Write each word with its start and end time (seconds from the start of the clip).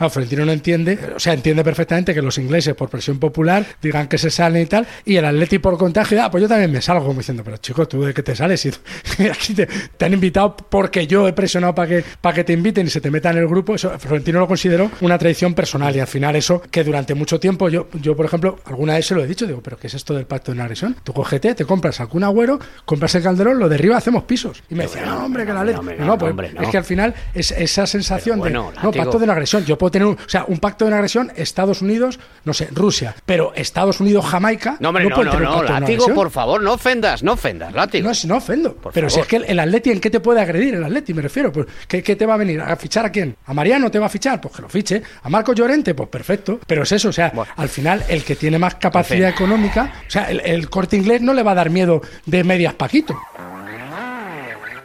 No, 0.00 0.08
Florentino 0.08 0.46
no 0.46 0.52
entiende, 0.52 0.98
o 1.14 1.20
sea, 1.20 1.34
entiende 1.34 1.62
perfectamente 1.62 2.14
que 2.14 2.22
los 2.22 2.38
ingleses 2.38 2.74
por 2.74 2.88
presión 2.88 3.18
popular 3.18 3.66
digan 3.82 4.08
que 4.08 4.16
se 4.16 4.30
salen 4.30 4.62
y 4.62 4.66
tal, 4.66 4.86
y 5.04 5.16
el 5.16 5.24
Atleti 5.24 5.58
por 5.58 5.76
contagio, 5.76 6.22
ah, 6.22 6.30
pues 6.30 6.42
yo 6.42 6.48
también 6.48 6.72
me 6.72 6.80
salgo, 6.80 7.04
como 7.04 7.20
diciendo, 7.20 7.44
pero 7.44 7.58
chico, 7.58 7.86
¿tú 7.86 8.02
de 8.02 8.14
qué 8.14 8.22
te 8.22 8.34
sales? 8.34 8.64
Y 8.64 8.70
aquí 9.30 9.54
te, 9.54 9.66
te, 9.66 10.04
han 10.04 10.14
invitado 10.14 10.56
porque 10.56 11.06
yo 11.06 11.28
he 11.28 11.34
presionado 11.34 11.74
para 11.74 11.88
que, 11.88 12.04
para 12.20 12.34
que 12.34 12.44
te 12.44 12.54
inviten 12.54 12.86
y 12.86 12.90
se 12.90 13.00
te 13.00 13.10
metan 13.10 13.36
en 13.36 13.42
el 13.42 13.48
grupo, 13.48 13.74
eso 13.74 13.98
Florentino 13.98 14.40
lo 14.40 14.48
consideró 14.48 14.90
una 15.02 15.18
traición 15.18 15.54
personal 15.54 15.94
y 15.94 16.00
al 16.00 16.06
final 16.06 16.34
eso 16.34 16.62
que 16.70 16.82
durante 16.82 17.14
mucho 17.14 17.38
tiempo, 17.38 17.68
yo, 17.68 17.88
yo 18.00 18.16
por 18.16 18.24
ejemplo, 18.24 18.58
alguna 18.64 18.94
vez 18.94 19.06
se 19.06 19.14
lo 19.14 19.22
he 19.22 19.26
dicho, 19.26 19.46
digo, 19.46 19.60
pero 19.62 19.76
¿qué 19.76 19.88
es 19.88 19.94
esto 19.94 20.14
del 20.14 20.24
pacto 20.24 20.50
de 20.50 20.56
una 20.56 20.64
agresión? 20.64 20.96
Tú 21.04 21.12
cogete, 21.12 21.54
te 21.54 21.66
compras 21.66 22.00
algún 22.00 22.24
agüero, 22.24 22.58
compras 22.86 23.14
el 23.16 23.22
calderón, 23.22 23.58
lo 23.58 23.68
derriba, 23.68 23.98
hacemos 23.98 24.24
pisos. 24.24 24.62
Y 24.70 24.74
me 24.74 24.84
decía, 24.84 25.04
no, 25.04 25.26
hombre, 25.26 25.44
que 25.44 25.52
la 25.52 25.60
Atleti... 25.60 25.80
No, 25.98 26.06
no, 26.06 26.18
pues, 26.18 26.34
es 26.58 26.68
que 26.68 26.78
al 26.78 26.84
final 26.84 27.14
es 27.34 27.50
esa 27.50 27.86
sensación 27.86 28.38
bueno, 28.38 28.72
de, 28.74 28.82
no, 28.82 28.92
pacto 28.92 29.18
de 29.18 29.24
una 29.24 29.34
agresión, 29.34 29.64
yo 29.64 29.76
puedo 29.76 29.89
tener, 29.90 30.06
un, 30.06 30.14
o 30.14 30.28
sea, 30.28 30.44
un 30.46 30.58
pacto 30.58 30.84
de 30.84 30.88
una 30.88 30.96
agresión, 30.96 31.32
Estados 31.36 31.82
Unidos, 31.82 32.18
no 32.44 32.54
sé, 32.54 32.68
Rusia, 32.72 33.14
pero 33.26 33.52
Estados 33.54 34.00
Unidos, 34.00 34.24
Jamaica. 34.26 34.76
No, 34.80 34.88
hombre, 34.88 35.04
no, 35.08 35.22
no, 35.22 35.24
no, 35.24 35.40
no 35.40 35.62
látigo, 35.62 36.08
por 36.14 36.30
favor, 36.30 36.62
no 36.62 36.72
ofendas, 36.72 37.22
no 37.22 37.32
ofendas, 37.32 37.72
látigo. 37.72 38.08
No, 38.08 38.14
si 38.14 38.26
no 38.26 38.36
ofendo. 38.36 38.74
Por 38.74 38.92
pero 38.92 39.08
favor. 39.08 39.12
si 39.12 39.20
es 39.20 39.26
que 39.26 39.36
el, 39.36 39.44
el, 39.44 39.58
Atleti, 39.58 39.90
¿en 39.90 40.00
qué 40.00 40.10
te 40.10 40.20
puede 40.20 40.40
agredir 40.40 40.74
el 40.74 40.84
Atleti? 40.84 41.14
Me 41.14 41.22
refiero, 41.22 41.52
pues, 41.52 41.66
¿qué, 41.88 42.02
¿qué, 42.02 42.16
te 42.16 42.26
va 42.26 42.34
a 42.34 42.36
venir? 42.36 42.60
¿A 42.60 42.76
fichar 42.76 43.06
a 43.06 43.10
quién? 43.10 43.36
¿A 43.46 43.54
Mariano 43.54 43.90
te 43.90 43.98
va 43.98 44.06
a 44.06 44.10
fichar? 44.10 44.40
Pues 44.40 44.54
que 44.54 44.62
lo 44.62 44.68
fiche. 44.68 45.02
¿A 45.22 45.28
Marco 45.28 45.52
Llorente? 45.52 45.94
Pues 45.94 46.08
perfecto. 46.08 46.60
Pero 46.66 46.82
es 46.82 46.92
eso, 46.92 47.08
o 47.08 47.12
sea, 47.12 47.30
bueno. 47.34 47.50
al 47.56 47.68
final, 47.68 48.04
el 48.08 48.24
que 48.24 48.36
tiene 48.36 48.58
más 48.58 48.76
capacidad 48.76 49.28
económica, 49.28 49.92
o 50.06 50.10
sea, 50.10 50.30
el, 50.30 50.40
el 50.40 50.70
corte 50.70 50.96
inglés 50.96 51.22
no 51.22 51.34
le 51.34 51.42
va 51.42 51.52
a 51.52 51.54
dar 51.54 51.70
miedo 51.70 52.02
de 52.26 52.44
medias 52.44 52.74
Paquito. 52.74 53.16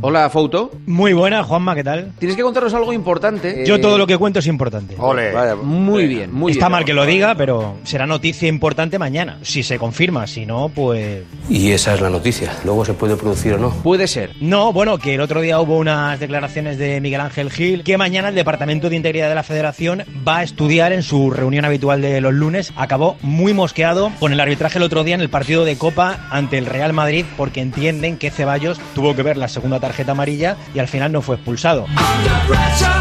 Hola, 0.00 0.30
Fouto. 0.30 0.70
Muy 0.86 1.12
buena, 1.12 1.42
Juanma, 1.42 1.74
¿qué 1.74 1.82
tal? 1.82 2.12
Tienes 2.20 2.36
que 2.36 2.44
contarnos 2.44 2.72
algo 2.72 2.92
importante. 2.92 3.64
Yo 3.66 3.80
todo 3.80 3.98
lo 3.98 4.06
que 4.06 4.16
cuento 4.16 4.38
es 4.38 4.46
importante. 4.46 4.94
Ole. 4.96 5.32
Vaya, 5.32 5.56
muy 5.56 6.06
bien, 6.06 6.32
muy 6.32 6.52
Está 6.52 6.66
bien. 6.66 6.72
mal 6.72 6.84
que 6.84 6.94
lo 6.94 7.04
diga, 7.04 7.34
pero 7.34 7.74
será 7.82 8.06
noticia 8.06 8.46
importante 8.48 8.96
mañana. 8.98 9.38
Si 9.42 9.64
se 9.64 9.76
confirma, 9.76 10.28
si 10.28 10.46
no, 10.46 10.68
pues... 10.68 11.24
Y 11.50 11.72
esa 11.72 11.94
es 11.94 12.00
la 12.00 12.10
noticia. 12.10 12.52
Luego 12.64 12.84
se 12.84 12.92
puede 12.94 13.16
producir 13.16 13.54
o 13.54 13.58
no. 13.58 13.70
Puede 13.70 14.06
ser. 14.06 14.30
No, 14.40 14.72
bueno, 14.72 14.98
que 14.98 15.14
el 15.14 15.20
otro 15.20 15.40
día 15.40 15.58
hubo 15.60 15.76
unas 15.76 16.20
declaraciones 16.20 16.78
de 16.78 17.00
Miguel 17.00 17.20
Ángel 17.20 17.50
Gil, 17.50 17.82
que 17.82 17.98
mañana 17.98 18.28
el 18.28 18.36
Departamento 18.36 18.88
de 18.88 18.94
Integridad 18.96 19.28
de 19.28 19.34
la 19.34 19.42
Federación 19.42 20.04
va 20.26 20.38
a 20.38 20.42
estudiar 20.44 20.92
en 20.92 21.02
su 21.02 21.30
reunión 21.32 21.64
habitual 21.64 22.00
de 22.02 22.20
los 22.20 22.34
lunes. 22.34 22.72
Acabó 22.76 23.16
muy 23.20 23.52
mosqueado 23.52 24.12
con 24.20 24.32
el 24.32 24.38
arbitraje 24.38 24.78
el 24.78 24.84
otro 24.84 25.02
día 25.02 25.16
en 25.16 25.22
el 25.22 25.28
partido 25.28 25.64
de 25.64 25.76
Copa 25.76 26.28
ante 26.30 26.56
el 26.56 26.66
Real 26.66 26.92
Madrid, 26.92 27.24
porque 27.36 27.60
entienden 27.60 28.16
que 28.16 28.30
Ceballos 28.30 28.78
tuvo 28.94 29.16
que 29.16 29.24
ver 29.24 29.36
la 29.36 29.48
segunda 29.48 29.80
tarjeta 29.88 30.12
amarilla 30.12 30.56
y 30.74 30.80
al 30.80 30.88
final 30.88 31.10
no 31.12 31.22
fue 31.22 31.36
expulsado. 31.36 31.86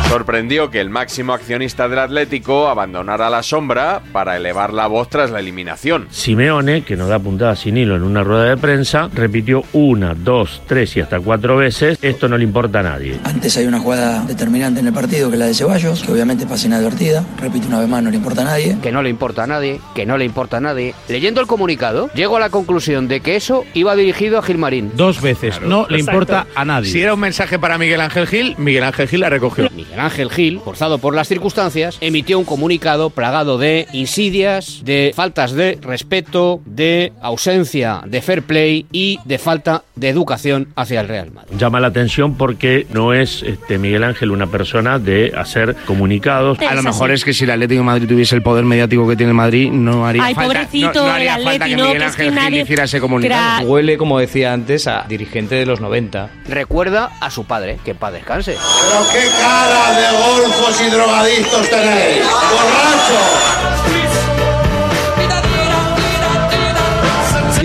Sorprendió 0.10 0.72
que 0.72 0.80
el 0.80 0.90
máximo 0.90 1.34
accionista 1.34 1.90
del 1.90 2.00
Atlético 2.00 2.70
abandonara 2.70 3.30
la 3.30 3.44
sombra 3.44 4.02
para 4.14 4.38
elevar 4.38 4.72
la 4.72 4.88
voz 4.88 5.10
tras 5.10 5.32
la 5.32 5.40
eliminación. 5.40 6.08
Simeone, 6.12 6.84
que 6.84 6.96
nos 6.96 7.10
da 7.10 7.20
puntada 7.20 7.56
sin 7.56 7.76
hilo 7.76 7.98
en 7.98 8.04
una 8.04 8.24
rueda 8.24 8.46
de 8.46 8.58
prensa, 8.58 9.10
repitió 9.14 9.64
una, 9.74 10.14
dos, 10.14 10.62
tres 10.66 10.96
y 10.96 11.02
hasta 11.02 11.20
cuatro 11.20 11.58
veces, 11.58 12.00
esto 12.02 12.30
no 12.30 12.38
le 12.38 12.46
importa 12.46 12.80
a 12.80 12.84
nadie. 12.84 13.20
Antes 13.26 13.58
hay 13.58 13.66
una 13.66 13.80
jugada 13.80 14.24
determinante 14.24 14.80
en 14.80 14.88
el 14.88 14.94
partido 14.94 15.28
que 15.30 15.36
es 15.36 15.40
la 15.40 15.48
de 15.48 15.54
Ceballos, 15.54 16.02
que 16.04 16.12
obviamente 16.14 16.46
pasa 16.46 16.68
inadvertida, 16.68 17.26
repite 17.40 17.68
una 17.68 17.80
vez 17.80 17.90
más, 17.90 18.02
no 18.02 18.10
le 18.10 18.18
importa 18.18 18.44
a 18.44 18.46
nadie. 18.46 18.78
Que 18.82 18.92
no 18.94 19.02
le 19.02 19.10
importa 19.10 19.44
a 19.44 19.48
nadie, 19.48 19.82
que 19.94 20.06
no 20.06 20.18
le 20.18 20.24
importa 20.24 20.58
a 20.58 20.62
nadie. 20.62 20.96
Leyendo 21.10 21.42
el 21.42 21.48
comunicado, 21.48 22.10
llego 22.14 22.38
a 22.38 22.40
la 22.40 22.50
conclusión 22.50 23.10
de 23.10 23.20
que 23.20 23.36
eso 23.36 23.66
iba 23.74 23.96
dirigido 23.96 24.40
a 24.40 24.42
Gilmarín. 24.42 24.92
Dos 24.96 25.22
veces, 25.22 25.56
claro, 25.58 25.68
no 25.68 25.88
le 25.90 25.98
exacto. 26.00 26.12
importa 26.12 26.48
a 26.56 26.64
nadie. 26.64 26.77
Si 26.86 27.02
era 27.02 27.14
un 27.14 27.20
mensaje 27.20 27.58
para 27.60 27.78
Miguel 27.78 28.02
Ángel 28.02 28.28
Gil, 28.28 28.56
Miguel 28.58 28.84
Ángel 28.84 29.08
Gil 29.08 29.20
la 29.22 29.30
recogió. 29.30 29.70
Miguel 29.76 30.00
Ángel 30.00 30.30
Gil, 30.30 30.60
forzado 30.64 30.98
por 31.00 31.14
las 31.16 31.28
circunstancias, 31.28 31.98
emitió 32.02 32.38
un 32.40 32.46
comunicado 32.46 33.10
plagado 33.10 33.58
de 33.58 33.88
insidias, 33.94 34.82
de 34.84 35.12
faltas 35.16 35.52
de 35.54 35.78
respeto, 35.82 36.62
de 36.66 37.14
ausencia 37.22 38.02
de 38.06 38.22
fair 38.22 38.42
play 38.44 38.86
y 38.92 39.20
de 39.26 39.38
falta 39.38 39.84
de 39.96 40.10
educación 40.10 40.68
hacia 40.76 41.02
el 41.02 41.08
Real 41.08 41.32
Madrid. 41.32 41.56
Llama 41.58 41.80
la 41.80 41.88
atención 41.88 42.36
porque 42.36 42.86
no 42.92 43.14
es 43.14 43.44
este, 43.44 43.78
Miguel 43.78 44.04
Ángel 44.04 44.32
una 44.32 44.48
persona 44.48 45.00
de 45.00 45.32
hacer 45.36 45.76
comunicados. 45.86 46.60
A 46.60 46.76
lo 46.76 46.84
mejor 46.84 47.12
es 47.12 47.24
que 47.24 47.34
si 47.34 47.44
el 47.44 47.52
Atlético 47.52 47.80
de 47.82 47.86
Madrid 47.86 48.08
tuviese 48.08 48.36
el 48.36 48.42
poder 48.42 48.66
mediático 48.66 49.08
que 49.08 49.16
tiene 49.16 49.32
el 49.32 49.36
Madrid, 49.36 49.70
no 49.72 50.06
haría 50.06 50.24
Ay, 50.26 50.34
falta, 50.36 50.54
pobrecito, 50.54 50.94
no, 50.94 51.06
no 51.08 51.12
haría 51.12 51.36
el 51.36 51.44
falta 51.44 51.66
Atleti, 51.66 51.70
que 51.72 51.78
no, 51.78 51.84
Miguel 51.88 52.02
que 52.02 52.06
es 52.08 52.12
Ángel 52.14 52.26
que 52.26 52.32
Gil 52.32 52.36
nadie- 52.44 52.62
hiciera 52.64 52.84
ese 52.84 53.00
comunicado. 53.00 53.68
Huele, 53.68 53.98
como 53.98 54.20
decía 54.20 54.54
antes, 54.54 54.88
a 54.88 55.06
dirigente 55.08 55.56
de 55.56 55.66
los 55.66 55.80
90. 55.82 56.30
Recuerda 56.70 57.12
a 57.22 57.32
su 57.32 57.46
padre, 57.46 57.80
que 57.84 57.92
en 57.92 57.98
paz 57.98 58.12
descanse. 58.12 58.58
Pero 58.58 59.06
qué 59.14 59.30
cara 59.40 59.94
de 59.94 60.18
golfos 60.18 60.82
y 60.82 60.90
drogadictos 60.90 61.70
tenéis. 61.70 62.26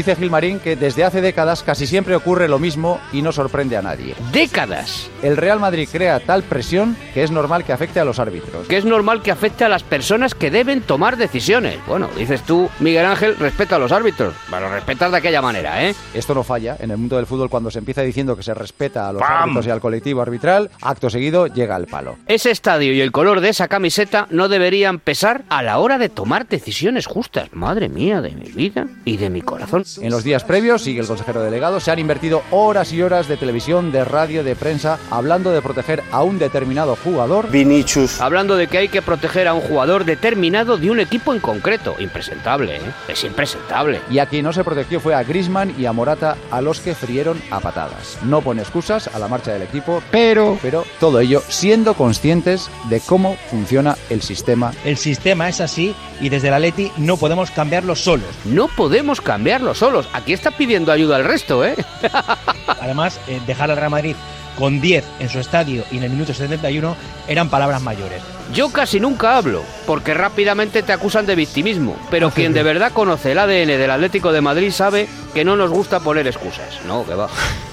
Dice 0.03 0.17
Gilmarín 0.17 0.59
que 0.59 0.75
desde 0.75 1.05
hace 1.05 1.21
décadas 1.21 1.63
casi 1.63 1.87
siempre 1.87 2.17
ocurre 2.17 2.49
lo 2.49 2.59
mismo 2.59 2.99
y 3.13 3.23
no 3.23 3.31
sorprende 3.31 3.77
a 3.77 3.83
nadie. 3.83 4.17
¡Décadas! 4.33 5.09
El 5.23 5.37
Real 5.37 5.61
Madrid 5.61 5.89
crea 5.93 6.19
tal 6.19 6.43
presión 6.43 6.97
que 7.15 7.23
es 7.23 7.31
normal 7.31 7.63
que 7.63 7.73
afecte 7.73 8.01
a 8.01 8.05
los 8.05 8.19
árbitros. 8.19 8.67
Que 8.67 8.79
es 8.79 8.85
normal 8.85 9.23
que 9.23 9.31
afecte 9.31 9.63
a 9.63 9.69
las 9.69 9.85
personas 9.85 10.35
que 10.35 10.51
deben 10.51 10.81
tomar 10.81 11.17
decisiones. 11.17 11.77
Bueno, 11.87 12.09
dices 12.19 12.43
tú, 12.43 12.69
Miguel 12.81 13.07
Ángel, 13.07 13.37
respeta 13.37 13.77
a 13.77 13.79
los 13.79 13.93
árbitros. 13.93 14.35
Bueno, 14.51 14.69
respetas 14.71 15.13
de 15.13 15.19
aquella 15.19 15.41
manera, 15.41 15.85
¿eh? 15.85 15.95
Esto 16.15 16.35
no 16.35 16.43
falla. 16.43 16.77
En 16.81 16.91
el 16.91 16.97
mundo 16.97 17.15
del 17.15 17.27
fútbol, 17.27 17.49
cuando 17.49 17.71
se 17.71 17.79
empieza 17.79 18.03
diciendo 18.03 18.37
que 18.37 18.43
se 18.43 18.55
respeta 18.55 19.09
a 19.09 19.13
los 19.13 19.23
¡Pam! 19.23 19.43
árbitros 19.45 19.67
y 19.69 19.71
al 19.71 19.81
colectivo 19.81 20.21
arbitral, 20.21 20.69
acto 20.81 21.11
seguido 21.11 21.47
llega 21.47 21.77
el 21.77 21.87
palo. 21.87 22.17
Ese 22.27 22.51
estadio 22.51 22.93
y 22.93 23.01
el 23.01 23.13
color 23.13 23.41
de 23.41 23.51
esa 23.51 23.69
camiseta 23.69 24.27
no 24.31 24.49
deberían 24.49 24.99
pesar 24.99 25.45
a 25.49 25.63
la 25.63 25.79
hora 25.79 25.99
de 25.99 26.09
tomar 26.09 26.49
decisiones 26.49 27.07
justas. 27.07 27.51
Madre 27.53 27.89
mía, 27.89 28.21
de 28.21 28.33
mi 28.33 28.51
vida 28.51 28.89
y 29.05 29.17
de 29.17 29.31
mi 29.31 29.43
corazón. 29.43 29.85
En 30.01 30.11
los 30.11 30.25
días 30.25 30.45
previos, 30.45 30.83
sigue 30.83 31.01
el 31.01 31.07
consejero 31.07 31.43
delegado, 31.43 31.81
se 31.81 31.91
han 31.91 31.99
invertido 31.99 32.43
horas 32.51 32.93
y 32.93 33.03
horas 33.03 33.29
de 33.29 33.37
televisión, 33.37 33.93
de 33.93 34.05
radio, 34.05 34.45
de 34.45 34.57
prensa, 34.57 34.99
hablando 35.11 35.51
de 35.51 35.61
proteger 35.61 36.03
a 36.11 36.23
un 36.23 36.39
determinado 36.39 36.97
jugador. 36.97 37.51
Vinicius. 37.51 38.21
Hablando 38.21 38.57
de 38.57 38.69
que 38.69 38.79
hay 38.79 38.89
que 38.89 39.03
proteger 39.03 39.49
a 39.49 39.55
un 39.55 39.61
jugador 39.61 40.05
determinado 40.05 40.79
de 40.79 40.91
un 40.91 41.01
equipo 41.01 41.35
en 41.35 41.41
concreto. 41.41 41.95
Impresentable, 41.99 42.77
¿eh? 42.77 42.93
Es 43.09 43.25
impresentable. 43.25 44.01
Y 44.11 44.19
a 44.19 44.27
quien 44.27 44.45
no 44.45 44.53
se 44.53 44.65
protegió 44.65 45.01
fue 45.01 45.15
a 45.15 45.23
Grisman 45.23 45.75
y 45.79 45.87
a 45.87 45.93
Morata, 45.93 46.37
a 46.51 46.61
los 46.61 46.81
que 46.81 46.95
frieron 46.95 47.41
a 47.51 47.61
patadas. 47.61 48.19
No 48.25 48.41
pone 48.41 48.63
excusas 48.63 49.09
a 49.09 49.19
la 49.19 49.29
marcha 49.29 49.53
del 49.53 49.63
equipo, 49.63 50.03
pero, 50.11 50.59
pero 50.63 50.85
todo 51.01 51.21
ello 51.21 51.43
siendo 51.49 51.95
conscientes 51.95 52.71
de 52.89 53.01
cómo 53.01 53.37
funciona 53.51 53.97
el 54.11 54.23
sistema. 54.23 54.73
El 54.85 54.97
sistema 54.97 55.49
es 55.49 55.61
así 55.61 55.95
y 56.21 56.29
desde 56.29 56.51
la 56.51 56.59
Leti 56.59 56.91
no 56.97 57.17
podemos 57.17 57.51
cambiarlo 57.51 57.97
solos. 57.97 58.29
No 58.45 58.69
podemos 58.69 59.21
cambiarlo 59.21 59.75
solos. 59.75 59.82
Aquí 60.13 60.33
está 60.33 60.53
pidiendo 60.53 60.93
ayuda 60.93 61.17
al 61.17 61.25
resto, 61.25 61.65
¿eh? 61.65 61.75
Además, 62.81 63.19
eh, 63.27 63.41
dejar 63.49 63.69
al 63.69 63.77
Real 63.77 63.91
Madrid 63.91 64.15
con 64.57 64.81
10 64.81 65.05
en 65.19 65.29
su 65.29 65.41
estadio 65.41 65.83
y 65.91 65.97
en 65.97 66.05
el 66.05 66.11
minuto 66.11 66.33
71 66.33 66.95
eran 67.27 67.51
palabras 67.51 67.83
mayores. 67.83 68.23
Yo 68.55 68.71
casi 68.71 69.01
nunca 69.01 69.37
hablo, 69.37 69.65
porque 69.85 70.15
rápidamente 70.15 70.85
te 70.85 70.93
acusan 70.93 71.27
de 71.27 71.35
victimismo, 71.35 71.97
pero 72.13 72.31
quien 72.31 72.53
de 72.53 72.63
verdad 72.63 72.93
conoce 72.93 73.33
el 73.33 73.39
ADN 73.41 73.67
del 73.67 73.91
Atlético 73.91 74.31
de 74.31 74.41
Madrid 74.41 74.71
sabe 74.71 75.09
que 75.35 75.45
no 75.45 75.57
nos 75.57 75.71
gusta 75.71 75.99
poner 75.99 76.29
excusas. 76.29 76.79
No, 76.87 77.05
que 77.05 77.15
va. 77.15 77.29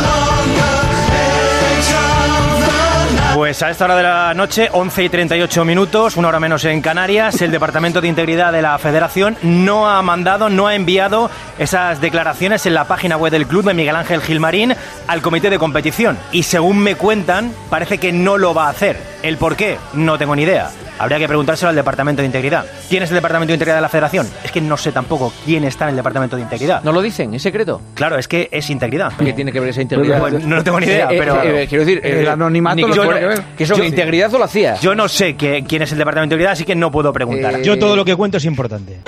Pues 3.45 3.63
a 3.63 3.69
esta 3.69 3.85
hora 3.85 3.97
de 3.97 4.03
la 4.03 4.33
noche, 4.33 4.71
11 4.73 5.05
y 5.05 5.09
38 5.11 5.67
minutos, 5.67 6.17
una 6.17 6.29
hora 6.29 6.41
menos 6.41 6.65
en 6.65 6.81
Canarias, 6.81 7.43
el 7.43 7.51
Departamento 7.51 8.01
de 8.01 8.09
Integridad 8.09 8.53
de 8.53 8.63
la 8.63 8.79
Federación 8.79 9.37
no 9.43 9.87
ha 9.87 10.01
mandado, 10.01 10.49
no 10.49 10.67
ha 10.67 10.75
enviado 10.75 11.31
esas 11.59 12.01
declaraciones 12.01 12.65
en 12.65 12.73
la 12.73 12.89
página 12.89 13.19
web 13.19 13.31
del 13.31 13.47
club 13.47 13.67
de 13.67 13.75
Miguel 13.75 13.97
Ángel 13.97 14.23
Gilmarín 14.23 14.75
al 15.07 15.21
comité 15.21 15.51
de 15.51 15.59
competición. 15.59 16.17
Y 16.33 16.45
según 16.45 16.79
me 16.79 16.97
cuentan, 16.97 17.53
parece 17.69 17.99
que 17.99 18.15
no 18.15 18.39
lo 18.39 18.55
va 18.55 18.69
a 18.69 18.71
hacer. 18.71 19.14
¿El 19.25 19.39
por 19.39 19.57
qué? 19.57 19.79
No 19.95 20.19
tengo 20.19 20.37
ni 20.37 20.43
idea. 20.43 20.71
Habría 20.99 21.19
que 21.19 21.27
preguntárselo 21.27 21.71
al 21.71 21.75
Departamento 21.75 22.21
de 22.21 22.27
Integridad. 22.27 22.67
¿Quién 22.91 23.03
es 23.03 23.09
el 23.09 23.15
Departamento 23.15 23.53
de 23.53 23.55
Integridad 23.55 23.77
de 23.77 23.81
la 23.81 23.89
Federación? 23.89 24.29
Es 24.45 24.53
que 24.53 24.61
no 24.61 24.77
sé 24.77 24.93
tampoco 24.93 25.33
quién 25.47 25.65
está 25.65 25.85
en 25.87 25.91
el 25.91 25.97
Departamento 25.97 26.37
de 26.37 26.43
Integridad. 26.43 26.83
¿No 26.85 26.93
lo 26.93 27.01
dicen? 27.01 27.33
¿Es 27.33 27.41
secreto? 27.43 27.81
Claro, 27.95 28.19
es 28.19 28.29
que 28.29 28.51
es 28.53 28.69
integridad. 28.69 29.15
¿Qué 29.19 29.33
tiene 29.33 29.51
que 29.51 29.61
ver 29.61 29.71
esa 29.71 29.81
integridad? 29.81 30.21
Pues 30.21 30.45
no 30.45 30.63
tengo 30.63 30.79
ni 30.79 30.87
idea, 30.87 31.09
Eh, 31.11 31.15
eh, 31.15 31.19
pero... 31.19 31.43
eh, 31.43 31.67
quiero 31.67 31.87
decir, 31.87 32.01
eh, 32.05 32.21
el 32.21 32.29
anonimato 32.29 32.77
ni 32.77 32.83
lo 32.83 32.89
que 32.89 32.93
tiene 32.93 33.07
fuera- 33.07 33.21
que 33.21 33.27
ver. 33.27 33.43
¿Que 33.57 33.65
son 33.67 33.79
Yo- 33.79 33.85
integridad 33.85 34.35
o 34.35 34.39
lo 34.39 34.45
hacía? 34.45 34.75
Yo 34.77 34.95
no 34.95 35.09
sé 35.09 35.35
que- 35.37 35.65
quién 35.67 35.81
es 35.81 35.91
el 35.93 35.99
Departamento 35.99 36.35
de 36.35 36.35
Integridad, 36.37 36.53
así 36.53 36.65
que 36.67 36.75
no 36.75 36.91
puedo 36.91 37.11
preguntar. 37.13 37.55
Eh, 37.55 37.65
Yo 37.65 37.79
todo 37.79 37.97
lo 37.97 38.05
que 38.05 38.15
cuento 38.15 38.37
es 38.37 38.45
importante. 38.45 38.99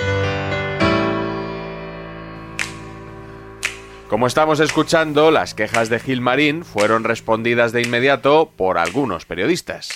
Como 4.09 4.29
estamos 4.29 4.61
escuchando, 4.61 5.33
las 5.33 5.55
quejas 5.55 5.89
de 5.89 5.99
Gilmarín 5.99 6.65
fueron 6.65 7.03
respondidas 7.03 7.73
de 7.73 7.83
inmediato 7.83 8.53
por 8.57 8.79
algunos 8.79 9.25
periodistas. 9.25 9.95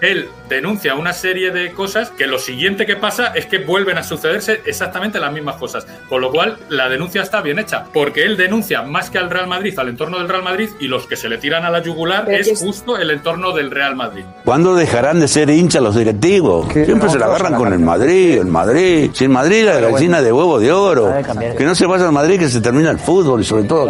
Él 0.00 0.28
denuncia 0.48 0.94
una 0.94 1.12
serie 1.12 1.50
de 1.50 1.72
cosas 1.72 2.10
que 2.10 2.26
lo 2.26 2.38
siguiente 2.38 2.86
que 2.86 2.96
pasa 2.96 3.28
es 3.34 3.46
que 3.46 3.58
vuelven 3.58 3.98
a 3.98 4.02
sucederse 4.02 4.62
exactamente 4.64 5.18
las 5.20 5.32
mismas 5.32 5.56
cosas. 5.56 5.86
Con 6.08 6.20
lo 6.22 6.30
cual, 6.30 6.56
la 6.68 6.88
denuncia 6.88 7.22
está 7.22 7.40
bien 7.42 7.58
hecha. 7.58 7.84
Porque 7.92 8.24
él 8.24 8.36
denuncia 8.36 8.82
más 8.82 9.10
que 9.10 9.18
al 9.18 9.28
Real 9.28 9.46
Madrid, 9.46 9.78
al 9.78 9.88
entorno 9.88 10.18
del 10.18 10.28
Real 10.28 10.42
Madrid, 10.42 10.70
y 10.80 10.86
los 10.88 11.06
que 11.06 11.16
se 11.16 11.28
le 11.28 11.38
tiran 11.38 11.64
a 11.64 11.70
la 11.70 11.82
yugular 11.82 12.24
Pero 12.26 12.38
es 12.38 12.48
es- 12.48 12.60
justo 12.60 12.96
el 12.96 13.10
entorno 13.10 13.52
del 13.52 13.70
Real 13.70 13.94
Madrid. 13.96 14.24
¿Cuándo 14.44 14.74
dejarán 14.74 15.20
de 15.20 15.28
ser 15.28 15.50
hinchas 15.50 15.82
los 15.82 15.94
directivos? 15.96 16.66
Siempre 16.72 17.08
se 17.10 17.18
la 17.18 17.26
agarran 17.26 17.54
con 17.54 17.72
el 17.72 17.80
Madrid, 17.80 18.38
el 18.38 18.46
Madrid. 18.46 19.10
Si 19.12 19.24
el 19.24 19.30
Madrid 19.30 19.64
la 19.66 19.80
gallina 19.80 20.22
de 20.22 20.32
huevo 20.32 20.58
de 20.58 20.72
oro. 20.72 21.12
Que 21.58 21.64
no 21.64 21.74
se 21.74 21.86
vaya 21.86 22.06
al 22.06 22.12
Madrid 22.12 22.38
que 22.38 22.48
se 22.48 22.60
termina 22.60 22.90
el 22.90 22.98
fútbol 22.98 23.40
y 23.40 23.44
sobre 23.44 23.64
todo. 23.64 23.88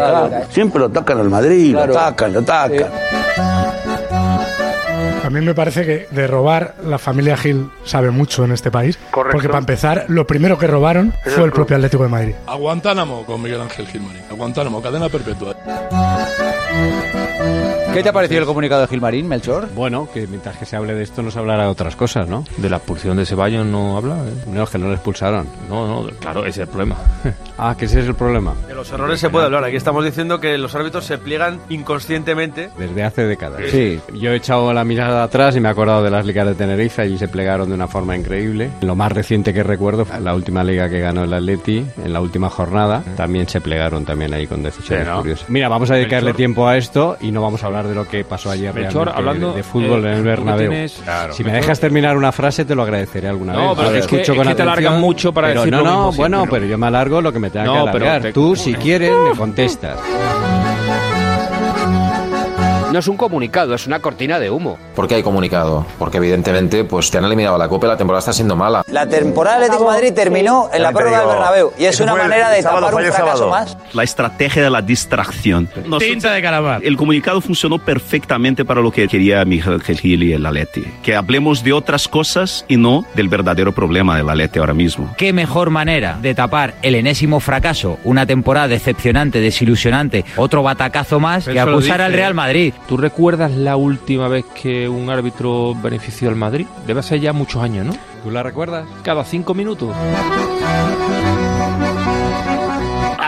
Siempre 0.51 0.81
lo 0.81 0.87
atacan 0.87 1.19
al 1.19 1.31
Madrid, 1.31 1.73
lo 1.75 1.83
atacan, 1.83 2.33
lo 2.33 2.41
atacan. 2.41 2.91
A 5.31 5.33
mí 5.33 5.41
me 5.43 5.55
parece 5.55 5.87
que 5.87 6.09
de 6.11 6.27
robar 6.27 6.75
la 6.85 6.99
familia 6.99 7.37
Gil 7.37 7.71
sabe 7.85 8.11
mucho 8.11 8.45
en 8.45 8.51
este 8.51 8.73
país. 8.73 8.99
Correcto. 9.13 9.37
Porque 9.37 9.47
para 9.47 9.61
empezar, 9.61 10.07
lo 10.09 10.27
primero 10.27 10.59
que 10.59 10.67
robaron 10.67 11.15
Es 11.25 11.35
fue 11.35 11.45
el 11.45 11.51
el 11.51 11.53
propio 11.53 11.77
Atlético 11.77 12.03
de 12.03 12.09
Madrid. 12.09 12.35
A 12.49 12.57
Guantánamo 12.57 13.25
con 13.25 13.41
Miguel 13.41 13.61
Ángel 13.61 13.87
Gilmarín. 13.87 14.23
A 14.29 14.35
Guantánamo, 14.35 14.83
cadena 14.83 15.09
perpetua. 15.09 15.55
¿Qué 17.93 18.05
te 18.05 18.09
ha 18.09 18.13
parecido 18.13 18.41
el 18.41 18.47
comunicado 18.47 18.83
de 18.83 18.87
Gilmarín, 18.87 19.27
Melchor? 19.29 19.69
Bueno, 19.75 20.09
que 20.15 20.27
mientras 20.29 20.57
que 20.57 20.65
se 20.65 20.77
hable 20.77 20.95
de 20.95 21.03
esto 21.03 21.23
no 21.23 21.31
se 21.33 21.39
hablará 21.41 21.65
de 21.65 21.69
otras 21.71 21.97
cosas, 21.97 22.29
¿no? 22.29 22.45
De 22.57 22.71
la 22.71 22.77
expulsión 22.77 23.17
de 23.17 23.27
Ceballos 23.27 23.67
no 23.67 23.97
habla. 23.97 24.15
¿eh? 24.27 24.33
No, 24.47 24.63
es 24.63 24.71
que 24.71 24.79
no 24.79 24.87
le 24.87 24.95
expulsaron. 24.95 25.47
No, 25.69 25.87
no, 26.05 26.09
claro, 26.21 26.43
ese 26.47 26.63
es 26.63 26.69
el 26.69 26.69
problema. 26.69 26.97
ah, 27.59 27.75
que 27.77 27.87
ese 27.87 28.01
es 28.01 28.07
el 28.07 28.15
problema. 28.15 28.55
De 28.69 28.75
los 28.75 28.91
errores 28.93 29.19
se 29.19 29.29
puede 29.29 29.47
hablar. 29.47 29.65
Aquí 29.65 29.75
estamos 29.77 30.05
diciendo 30.05 30.39
que 30.41 30.57
los 30.57 30.73
árbitros 30.77 31.05
se 31.05 31.19
pliegan 31.19 31.59
inconscientemente. 31.69 32.71
Desde 32.79 33.03
hace 33.03 33.25
décadas. 33.27 33.61
Sí, 33.71 34.01
yo 34.15 34.31
he 34.31 34.37
echado 34.37 34.73
la 34.73 34.85
mirada 34.85 35.25
atrás 35.25 35.57
y 35.57 35.61
me 35.61 35.69
he 35.69 35.73
acordado 35.73 36.03
de 36.05 36.11
las 36.11 36.25
ligas 36.25 36.47
de 36.47 36.55
Tenerife, 36.55 37.03
allí 37.03 37.19
se 37.19 37.27
plegaron 37.27 37.69
de 37.69 37.75
una 37.75 37.89
forma 37.89 38.17
increíble. 38.17 38.71
Lo 38.83 38.95
más 38.95 39.11
reciente 39.11 39.53
que 39.53 39.65
recuerdo, 39.65 40.07
la 40.23 40.35
última 40.35 40.63
liga 40.63 40.89
que 40.89 41.01
ganó 41.01 41.25
el 41.25 41.35
Atleti, 41.35 41.85
en 42.05 42.13
la 42.13 42.21
última 42.21 42.49
jornada, 42.49 43.03
también 43.17 43.49
se 43.49 43.61
plegaron 43.61 44.05
también 44.05 44.33
ahí 44.33 44.47
con 44.47 44.63
decisiones 44.63 45.05
Sí, 45.07 45.11
¿no? 45.13 45.19
curiosas. 45.19 45.51
Mira, 45.51 45.69
vamos 45.69 45.91
a 45.91 45.97
dedicarle 45.97 46.31
Melchor- 46.33 46.37
tiempo 46.37 46.60
a 46.69 46.77
esto 46.77 47.17
y 47.21 47.31
no 47.33 47.43
vamos 47.43 47.63
a 47.63 47.67
hablar 47.67 47.87
de 47.89 47.95
lo 47.95 48.07
que 48.07 48.25
pasó 48.25 48.51
ayer 48.51 48.73
Melchor, 48.75 49.07
realmente 49.07 49.19
hablando, 49.19 49.51
de, 49.51 49.57
de 49.57 49.63
fútbol 49.63 50.05
eh, 50.05 50.11
en 50.13 50.19
el 50.19 50.23
Bernabéu. 50.25 50.71
tienes- 50.71 50.93
Claro. 51.05 51.33
si 51.33 51.45
me 51.45 51.53
dejas 51.53 51.81
terminar 51.81 52.17
una 52.17 52.33
frase 52.33 52.65
te 52.65 52.75
lo 52.75 52.83
agradeceré 52.83 53.29
alguna 53.29 53.53
No, 53.53 53.75
vez. 53.75 53.85
pero 53.87 53.97
es 53.99 54.07
que- 54.07 54.21
es 54.23 54.57
te 54.57 54.63
alargas 54.63 54.99
mucho 54.99 55.33
para 55.33 55.49
pero 55.49 55.61
decir 55.61 55.73
no, 55.73 55.83
no, 55.83 56.13
bueno, 56.13 56.45
¿no? 56.45 56.51
pero 56.51 56.67
yo 56.67 56.77
me 56.79 56.87
alargo 56.87 57.21
lo 57.21 57.33
que 57.33 57.39
me 57.39 57.51
tenga 57.51 57.67
No, 57.67 57.73
que 57.85 57.91
alargar. 57.91 58.23
te- 58.23 58.33
Tú, 58.33 58.57
si 58.57 58.75
quieres, 58.75 59.13
me 59.13 59.37
contestas. 59.37 59.99
No 62.93 62.99
es 62.99 63.07
un 63.07 63.17
comunicado, 63.17 63.75
es 63.75 63.87
una 63.87 64.01
cortina 64.01 64.41
de 64.41 64.51
humo. 64.51 64.77
¿Por 64.97 65.07
qué 65.07 65.15
hay 65.15 65.23
comunicado? 65.23 65.87
Porque 65.99 66.17
evidentemente 66.17 66.83
pues 66.85 67.11
te 67.11 67.19
han 67.19 67.25
eliminado 67.25 67.57
la 67.57 67.69
Copa 67.69 67.87
y 67.87 67.91
la 67.91 67.97
temporada 67.97 68.19
está 68.19 68.33
siendo 68.33 68.57
mala. 68.57 68.83
La 68.89 69.07
temporada 69.09 69.57
del 69.57 69.65
Atlético 69.67 69.91
de 69.91 69.97
Madrid 69.97 70.13
terminó 70.13 70.71
en 70.73 70.83
la 70.83 70.91
prórroga 70.91 71.21
del 71.21 71.29
Bernabéu 71.29 71.73
y 71.79 71.85
es 71.85 72.01
una 72.01 72.17
manera 72.17 72.51
de 72.51 72.63
tapar 72.63 72.93
un 72.93 73.13
fracaso 73.13 73.49
más. 73.49 73.77
La 73.93 74.03
estrategia 74.03 74.63
de 74.63 74.71
la 74.71 74.83
distracción. 74.83 75.69
Tinta 75.99 76.33
de 76.33 76.43
calamar. 76.43 76.85
El 76.85 76.97
comunicado 76.97 77.41
funcionó 77.41 77.79
perfectamente 77.79 78.65
para 78.65 78.81
lo 78.81 78.91
que 78.91 79.07
quería 79.07 79.45
Miguel 79.45 79.83
Gil 79.83 80.23
y 80.23 80.33
el 80.33 80.45
Atleti. 80.45 80.85
Que 81.03 81.15
hablemos 81.15 81.63
de 81.63 81.73
otras 81.73 82.09
cosas 82.09 82.65
y 82.67 82.77
no 82.77 83.05
del 83.15 83.29
verdadero 83.29 83.73
problema 83.73 84.17
del 84.17 84.29
Atleti 84.29 84.59
ahora 84.59 84.75
mismo. 84.75 85.15
¿Qué 85.17 85.33
mejor 85.33 85.71
manera 85.71 86.19
de 86.21 86.35
tapar 86.35 86.75
el 86.83 86.97
enésimo 86.97 87.41
fracaso, 87.41 87.99
una 88.05 88.27
temporada 88.27 88.69
decepcionante, 88.69 89.41
desilusionante, 89.41 90.25
otro 90.37 90.63
batacazo 90.63 91.21
más, 91.21 91.45
que 91.45 91.53
Eso 91.53 91.71
acusar 91.71 92.01
al. 92.01 92.13
Real 92.13 92.35
Madrid? 92.35 92.75
¿Tú 92.89 92.97
recuerdas 92.97 93.53
la 93.53 93.77
última 93.77 94.29
vez 94.29 94.45
que 94.47 94.89
un 94.89 95.11
árbitro 95.11 95.75
benefició 95.81 96.29
al 96.29 96.37
Madrid? 96.37 96.67
Debe 96.87 97.03
ser 97.03 97.21
ya 97.21 97.33
muchos 97.33 97.63
años, 97.63 97.87
¿no? 97.87 97.93
¿Tú 98.25 98.31
la 98.31 98.43
recuerdas? 98.43 98.87
Cada 99.03 99.25
cinco 99.25 99.55
minutos. 99.55 99.95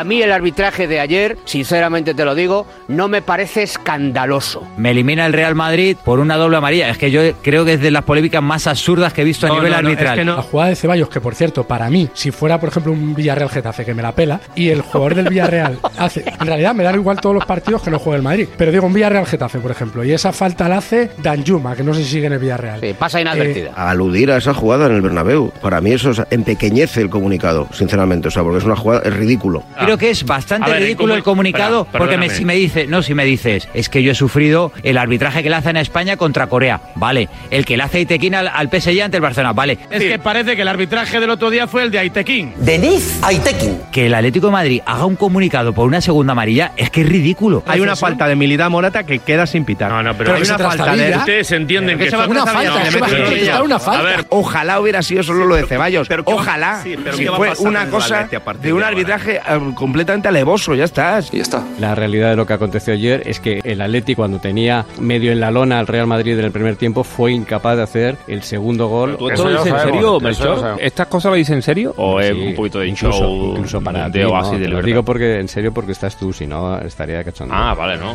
A 0.02 0.04
mí 0.04 0.20
el 0.20 0.32
arbitraje 0.32 0.88
de 0.88 0.98
ayer, 0.98 1.38
sinceramente 1.44 2.12
te 2.12 2.24
lo 2.24 2.34
digo, 2.34 2.66
no 2.88 3.06
me 3.06 3.22
parece 3.22 3.62
escandaloso. 3.62 4.66
Me 4.76 4.90
elimina 4.90 5.24
el 5.26 5.32
Real 5.32 5.54
Madrid 5.54 5.96
por 6.04 6.18
una 6.18 6.36
doble 6.36 6.56
amarilla. 6.56 6.88
Es 6.88 6.98
que 6.98 7.12
yo 7.12 7.20
creo 7.40 7.64
que 7.64 7.74
es 7.74 7.80
de 7.80 7.92
las 7.92 8.02
polémicas 8.02 8.42
más 8.42 8.66
absurdas 8.66 9.12
que 9.12 9.20
he 9.20 9.24
visto 9.24 9.46
a 9.46 9.50
nivel 9.50 9.72
arbitral. 9.72 10.26
La 10.26 10.42
jugada 10.42 10.70
de 10.70 10.74
Ceballos, 10.74 11.08
que 11.08 11.20
por 11.20 11.36
cierto, 11.36 11.62
para 11.68 11.88
mí, 11.88 12.08
si 12.14 12.32
fuera 12.32 12.58
por 12.58 12.70
ejemplo 12.70 12.90
un 12.90 13.14
Villarreal 13.14 13.48
Getafe 13.48 13.84
que 13.84 13.94
me 13.94 14.02
la 14.02 14.10
pela, 14.10 14.40
y 14.56 14.70
el 14.70 14.80
jugador 14.80 15.14
del 15.14 15.28
Villarreal 15.28 15.78
hace. 15.96 16.24
En 16.40 16.46
realidad 16.48 16.74
me 16.74 16.82
dan 16.82 16.96
igual 16.96 17.20
todos 17.20 17.36
los 17.36 17.46
partidos 17.46 17.82
que 17.82 17.90
no 17.92 18.00
juega 18.00 18.16
el 18.16 18.22
Madrid. 18.24 18.48
Pero 18.58 18.72
digo 18.72 18.88
un 18.88 18.92
Villarreal 18.92 19.26
Getafe, 19.26 19.60
por 19.60 19.70
ejemplo, 19.70 20.02
y 20.02 20.10
esa 20.12 20.32
falta 20.32 20.68
la 20.68 20.78
hace 20.78 21.12
Danjuma, 21.18 21.76
que 21.76 21.84
no 21.84 21.94
sé 21.94 22.02
si 22.02 22.10
sigue 22.10 22.26
en 22.26 22.32
el 22.32 22.38
Villarreal. 22.40 22.80
Sí, 22.80 22.92
pasa 22.98 23.20
inadvertida. 23.20 23.70
Aludir 23.76 24.32
a 24.32 24.38
esa 24.38 24.52
jugada 24.52 24.86
en 24.86 24.96
el 24.96 25.00
Bernabéu, 25.02 25.52
para 25.62 25.80
mí 25.80 25.92
eso 25.92 26.10
es- 26.10 26.22
empequeñece 26.30 27.00
el 27.02 27.08
comunicado, 27.08 27.68
sinceramente, 27.72 28.26
o 28.26 28.30
sea, 28.32 28.42
porque 28.42 28.58
es 28.58 28.64
una 28.64 28.74
jugada, 28.74 29.02
es 29.04 29.14
ridículo. 29.14 29.62
Creo 29.78 29.91
que 29.98 30.10
es 30.10 30.24
bastante 30.24 30.70
ver, 30.70 30.80
ridículo 30.82 31.14
el 31.14 31.20
comu- 31.20 31.24
comunicado 31.24 31.82
Espera, 31.82 31.98
porque 31.98 32.18
me, 32.18 32.30
si 32.30 32.44
me 32.44 32.54
dice, 32.54 32.86
no, 32.86 33.02
si 33.02 33.14
me 33.14 33.24
dices, 33.24 33.68
es 33.74 33.88
que 33.88 34.02
yo 34.02 34.12
he 34.12 34.14
sufrido 34.14 34.72
el 34.82 34.98
arbitraje 34.98 35.42
que 35.42 35.48
le 35.50 35.56
hacen 35.56 35.76
a 35.76 35.80
España 35.80 36.16
contra 36.16 36.46
Corea, 36.46 36.80
vale, 36.94 37.28
el 37.50 37.64
que 37.64 37.76
le 37.76 37.82
hace 37.82 37.98
a 37.98 38.00
Itequín 38.02 38.34
al, 38.34 38.48
al 38.48 38.68
PSG 38.68 39.00
ante 39.02 39.16
el 39.16 39.22
Barcelona, 39.22 39.52
vale. 39.52 39.78
Es 39.90 40.02
que 40.02 40.18
parece 40.18 40.56
que 40.56 40.62
el 40.62 40.68
arbitraje 40.68 41.20
del 41.20 41.30
otro 41.30 41.50
día 41.50 41.66
fue 41.66 41.82
el 41.82 41.90
de 41.90 41.98
Aitequín. 41.98 42.52
Denis 42.58 43.18
Aitekin. 43.22 43.78
Que 43.90 44.06
el 44.06 44.14
Atlético 44.14 44.46
de 44.46 44.52
Madrid 44.52 44.80
haga 44.86 45.04
un 45.06 45.16
comunicado 45.16 45.72
por 45.72 45.86
una 45.86 46.00
segunda 46.00 46.32
amarilla 46.32 46.72
es 46.76 46.90
que 46.90 47.02
es 47.02 47.08
ridículo. 47.08 47.62
Hay 47.66 47.80
una 47.80 47.96
falta 47.96 48.26
de 48.28 48.36
Militán 48.36 48.70
Morata 48.72 49.04
que 49.04 49.18
queda 49.20 49.46
sin 49.46 49.64
pitar. 49.64 49.90
No, 49.90 50.02
no, 50.02 50.14
pero 50.16 50.34
hay 50.34 50.44
se 50.44 50.52
una 50.54 50.58
falta 50.68 50.96
de. 50.96 51.16
Ustedes 51.16 51.52
entienden 51.52 51.98
que 51.98 52.04
se 52.04 52.08
esto- 52.08 52.18
va 52.18 52.24
a 52.24 52.28
Una 52.28 52.46
falta, 52.46 52.82
eso 52.88 52.98
va 53.00 53.56
a 53.58 53.62
una 53.62 53.78
falta. 53.78 54.00
A 54.00 54.02
ver, 54.02 54.26
Ojalá 54.30 54.80
hubiera 54.80 55.02
sido 55.02 55.22
solo 55.22 55.44
lo 55.46 55.54
de 55.56 55.66
Ceballos. 55.66 56.08
pero 56.08 56.24
¿qué 56.24 56.32
va- 56.32 56.40
Ojalá 56.40 56.80
sí, 56.82 56.96
pero 57.02 57.16
si 57.16 57.24
¿qué 57.24 57.30
va 57.30 57.36
a 57.36 57.54
fue 57.54 57.68
una 57.68 57.86
cosa 57.86 58.28
de 58.60 58.72
un 58.72 58.82
arbitraje 58.82 59.36
eh, 59.36 59.40
completamente 59.82 60.28
alevoso, 60.28 60.76
ya 60.76 60.84
estás. 60.84 61.34
Y 61.34 61.38
ya 61.38 61.42
está. 61.42 61.64
La 61.80 61.96
realidad 61.96 62.30
de 62.30 62.36
lo 62.36 62.46
que 62.46 62.52
aconteció 62.52 62.94
ayer 62.94 63.24
es 63.26 63.40
que 63.40 63.60
el 63.64 63.80
Atleti 63.80 64.14
cuando 64.14 64.38
tenía 64.38 64.86
medio 65.00 65.32
en 65.32 65.40
la 65.40 65.50
lona 65.50 65.80
al 65.80 65.88
Real 65.88 66.06
Madrid 66.06 66.38
en 66.38 66.44
el 66.44 66.52
primer 66.52 66.76
tiempo 66.76 67.02
fue 67.02 67.32
incapaz 67.32 67.76
de 67.78 67.82
hacer 67.82 68.16
el 68.28 68.44
segundo 68.44 68.86
gol. 68.86 69.16
¿Tú 69.16 69.28
esto 69.28 69.42
lo 69.42 69.50
dices 69.50 69.72
en 69.72 69.80
serio, 69.80 70.20
Melchor? 70.20 70.76
¿Estas 70.78 71.08
cosas 71.08 71.30
lo 71.30 71.36
dices 71.36 71.56
en 71.56 71.62
serio? 71.62 71.94
¿O 71.96 72.20
es 72.20 72.32
Sí, 72.32 72.40
un 72.40 72.54
poquito 72.54 72.78
de 72.78 72.86
incluso, 72.86 73.18
show 73.18 73.50
incluso 73.56 73.80
para 73.80 74.08
de 74.08 74.20
ti, 74.20 74.24
oasis 74.24 74.52
no, 74.52 74.58
de 74.60 74.64
te 74.66 74.70
lo 74.70 74.82
digo 74.82 75.02
porque 75.02 75.40
en 75.40 75.48
serio 75.48 75.74
porque 75.74 75.90
estás 75.90 76.16
tú, 76.16 76.32
si 76.32 76.46
no 76.46 76.78
estaría 76.78 77.18
de 77.18 77.24
cachondeo. 77.24 77.58
Ah, 77.58 77.74
vale, 77.74 77.98
no. 77.98 78.14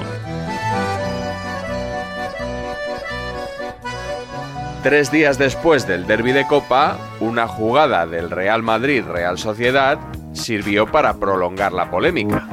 Tres 4.83 5.11
días 5.11 5.37
después 5.37 5.85
del 5.85 6.07
derby 6.07 6.31
de 6.31 6.47
Copa, 6.47 6.97
una 7.19 7.45
jugada 7.45 8.07
del 8.07 8.31
Real 8.31 8.63
Madrid-Real 8.63 9.37
Sociedad 9.37 9.99
sirvió 10.37 10.85
para 10.85 11.13
prolongar 11.13 11.73
la 11.73 11.89
polémica. 11.89 12.47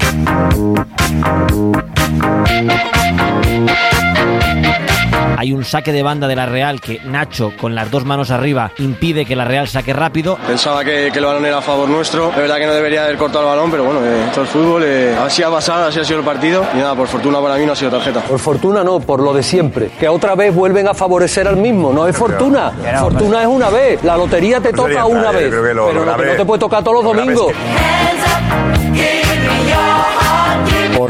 Hay 5.36 5.52
un 5.52 5.64
saque 5.64 5.92
de 5.92 6.02
banda 6.02 6.28
de 6.28 6.36
la 6.36 6.46
Real 6.46 6.80
que 6.80 7.00
Nacho, 7.04 7.52
con 7.60 7.74
las 7.74 7.90
dos 7.90 8.04
manos 8.04 8.30
arriba, 8.30 8.70
impide 8.78 9.24
que 9.24 9.34
la 9.34 9.44
Real 9.44 9.66
saque 9.68 9.92
rápido. 9.92 10.38
Pensaba 10.46 10.84
que, 10.84 11.10
que 11.12 11.18
el 11.18 11.24
balón 11.24 11.44
era 11.44 11.58
a 11.58 11.62
favor 11.62 11.88
nuestro. 11.88 12.30
Es 12.30 12.36
verdad 12.36 12.56
que 12.58 12.66
no 12.66 12.72
debería 12.72 13.04
haber 13.04 13.16
cortado 13.16 13.40
el 13.44 13.50
balón, 13.50 13.70
pero 13.70 13.84
bueno, 13.84 14.00
eh, 14.04 14.24
esto 14.28 14.42
es 14.44 14.48
fútbol. 14.48 14.82
eh, 14.86 15.14
así 15.20 15.42
ha 15.42 15.50
pasado, 15.50 15.86
así 15.88 15.98
ha 15.98 16.04
sido 16.04 16.20
el 16.20 16.24
partido. 16.24 16.64
Y 16.74 16.78
nada, 16.78 16.94
por 16.94 17.08
fortuna 17.08 17.40
para 17.40 17.56
mí 17.56 17.66
no 17.66 17.72
ha 17.72 17.76
sido 17.76 17.90
tarjeta. 17.90 18.20
Por 18.20 18.38
fortuna 18.38 18.84
no, 18.84 19.00
por 19.00 19.20
lo 19.20 19.34
de 19.34 19.42
siempre. 19.42 19.90
Que 19.98 20.08
otra 20.08 20.34
vez 20.36 20.54
vuelven 20.54 20.86
a 20.86 20.94
favorecer 20.94 21.48
al 21.48 21.56
mismo. 21.56 21.92
No 21.92 22.06
es 22.06 22.16
fortuna. 22.16 22.70
Fortuna 23.00 23.42
es 23.42 23.48
una 23.48 23.70
vez. 23.70 24.04
La 24.04 24.16
lotería 24.16 24.60
te 24.60 24.72
toca 24.72 25.04
una 25.04 25.32
vez. 25.32 25.50
pero 25.50 26.04
no 26.04 26.16
te 26.36 26.44
puede 26.44 26.60
tocar 26.60 26.82
todos 26.84 27.02
los 27.02 27.14
domingos. 27.16 27.52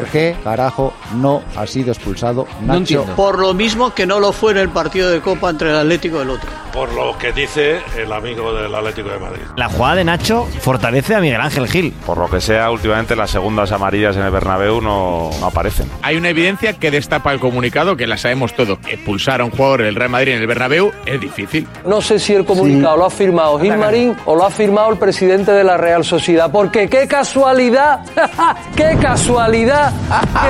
¿Por 0.05 0.13
qué 0.13 0.37
carajo 0.45 0.93
no 1.17 1.43
ha 1.57 1.67
sido 1.67 1.91
expulsado 1.91 2.47
Nacho? 2.61 3.07
Por 3.17 3.39
lo 3.39 3.55
mismo 3.55 3.95
que 3.95 4.05
no 4.05 4.21
lo 4.21 4.33
fue 4.33 4.53
en 4.53 4.59
el 4.59 4.69
partido 4.69 5.09
de 5.09 5.23
Copa 5.23 5.49
entre 5.49 5.71
el 5.71 5.77
Atlético 5.77 6.19
y 6.19 6.21
el 6.21 6.29
otro. 6.29 6.51
Por 6.75 6.93
lo 6.93 7.17
que 7.17 7.33
dice 7.33 7.81
el 7.97 8.13
amigo 8.13 8.53
del 8.53 8.75
Atlético 8.75 9.09
de 9.09 9.19
Madrid. 9.21 9.43
La 9.57 9.69
jugada 9.69 9.95
de 9.95 10.05
Nacho 10.05 10.45
fortalece 10.61 11.15
a 11.15 11.21
Miguel 11.21 11.41
Ángel 11.41 11.69
Gil. 11.69 11.95
Por 12.05 12.19
lo 12.19 12.29
que 12.29 12.41
sea, 12.41 12.69
últimamente 12.73 13.15
las 13.15 13.31
segundas 13.31 13.71
amarillas 13.71 14.17
en 14.17 14.23
el 14.25 14.31
Bernabéu 14.33 14.81
no, 14.81 15.31
no 15.39 15.47
aparecen. 15.47 15.89
Hay 16.03 16.17
una 16.17 16.31
evidencia 16.31 16.73
que 16.73 16.91
destapa 16.91 17.33
el 17.33 17.39
comunicado, 17.39 17.97
que 17.97 18.09
la 18.09 18.17
sabemos 18.17 18.55
todo. 18.55 18.79
Expulsar 18.89 19.41
a 19.41 19.45
un 19.45 19.53
jugador 19.53 19.83
del 19.83 19.95
Real 19.95 20.11
Madrid 20.11 20.33
en 20.33 20.41
el 20.41 20.47
Bernabéu 20.49 20.91
es 21.07 21.21
difícil. 21.21 21.69
No 21.87 22.01
sé 22.01 22.19
si 22.19 22.35
el 22.35 22.45
comunicado 22.45 22.97
lo 22.97 23.07
ha 23.07 23.11
firmado 23.11 23.61
Gilmarín 23.61 24.17
o 24.25 24.35
lo 24.35 24.45
ha 24.45 24.51
firmado 24.51 24.91
el 24.91 24.99
presidente 24.99 25.53
de 25.53 25.63
la 25.63 25.77
Real 25.77 26.05
Sociedad. 26.05 26.51
Porque 26.51 26.89
qué 26.89 27.07
casualidad, 27.07 28.01
qué 28.77 28.97
casualidad, 29.01 29.93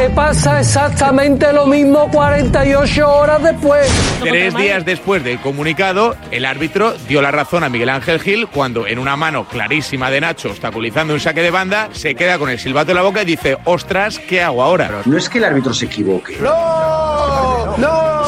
que 0.01 0.09
pasa 0.11 0.61
exactamente 0.61 1.53
lo 1.53 1.67
mismo 1.67 2.09
48 2.11 3.15
horas 3.15 3.43
después. 3.43 3.87
Tres 4.21 4.57
días 4.57 4.85
después 4.87 5.23
del 5.23 5.39
comunicado, 5.41 6.14
el 6.31 6.45
árbitro 6.45 6.95
dio 7.09 7.23
la 7.23 7.31
razón 7.31 7.65
a 7.65 7.69
Miguel 7.69 7.89
Ángel 7.89 8.21
Gil 8.21 8.47
cuando 8.49 8.87
en 8.87 8.99
una 8.99 9.17
mano 9.17 9.47
clarísima 9.47 10.11
de 10.11 10.21
Nacho, 10.21 10.51
obstaculizando 10.51 11.15
un 11.15 11.21
saque 11.21 11.43
de 11.43 11.51
banda, 11.51 11.89
se 11.93 12.15
queda 12.15 12.39
con 12.39 12.51
el 12.51 12.59
silbato 12.59 12.93
en 12.93 12.97
la 12.97 13.03
boca 13.03 13.23
y 13.23 13.27
dice, 13.27 13.57
ostras, 13.65 14.19
¿qué 14.19 14.43
hago 14.43 14.63
ahora? 14.63 15.03
No 15.05 15.17
es 15.17 15.29
que 15.29 15.39
el 15.39 15.45
árbitro 15.45 15.73
se 15.75 15.87
equivoque. 15.87 16.37
¡No! 16.41 17.77
¡No! 17.77 18.25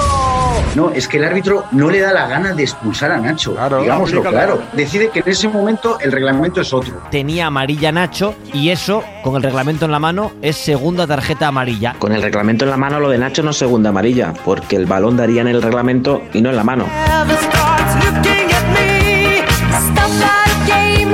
No, 0.76 0.90
es 0.90 1.08
que 1.08 1.16
el 1.16 1.24
árbitro 1.24 1.64
no 1.72 1.88
le 1.88 2.00
da 2.00 2.12
la 2.12 2.26
gana 2.28 2.52
de 2.52 2.62
expulsar 2.62 3.10
a 3.10 3.16
Nacho. 3.16 3.52
Digámoslo 3.52 4.20
aplícalo. 4.20 4.30
claro. 4.30 4.62
Decide 4.74 5.08
que 5.08 5.20
en 5.20 5.28
ese 5.30 5.48
momento 5.48 5.98
el 6.00 6.12
reglamento 6.12 6.60
es 6.60 6.70
otro. 6.74 7.02
Tenía 7.10 7.46
amarilla 7.46 7.92
Nacho 7.92 8.34
y 8.52 8.68
eso, 8.68 9.02
con 9.22 9.36
el 9.36 9.42
reglamento 9.42 9.86
en 9.86 9.92
la 9.92 9.98
mano, 9.98 10.32
es 10.42 10.58
segunda 10.58 11.06
tarjeta 11.06 11.48
amarilla. 11.48 11.94
Con 11.98 12.12
el 12.12 12.20
reglamento 12.20 12.64
en 12.64 12.70
la 12.70 12.76
mano, 12.76 13.00
lo 13.00 13.08
de 13.08 13.16
Nacho 13.16 13.42
no 13.42 13.52
es 13.52 13.56
segunda 13.56 13.88
amarilla, 13.88 14.34
porque 14.44 14.76
el 14.76 14.84
balón 14.84 15.16
daría 15.16 15.40
en 15.40 15.48
el 15.48 15.62
reglamento 15.62 16.20
y 16.34 16.42
no 16.42 16.50
en 16.50 16.56
la 16.56 16.64
mano. 16.64 16.84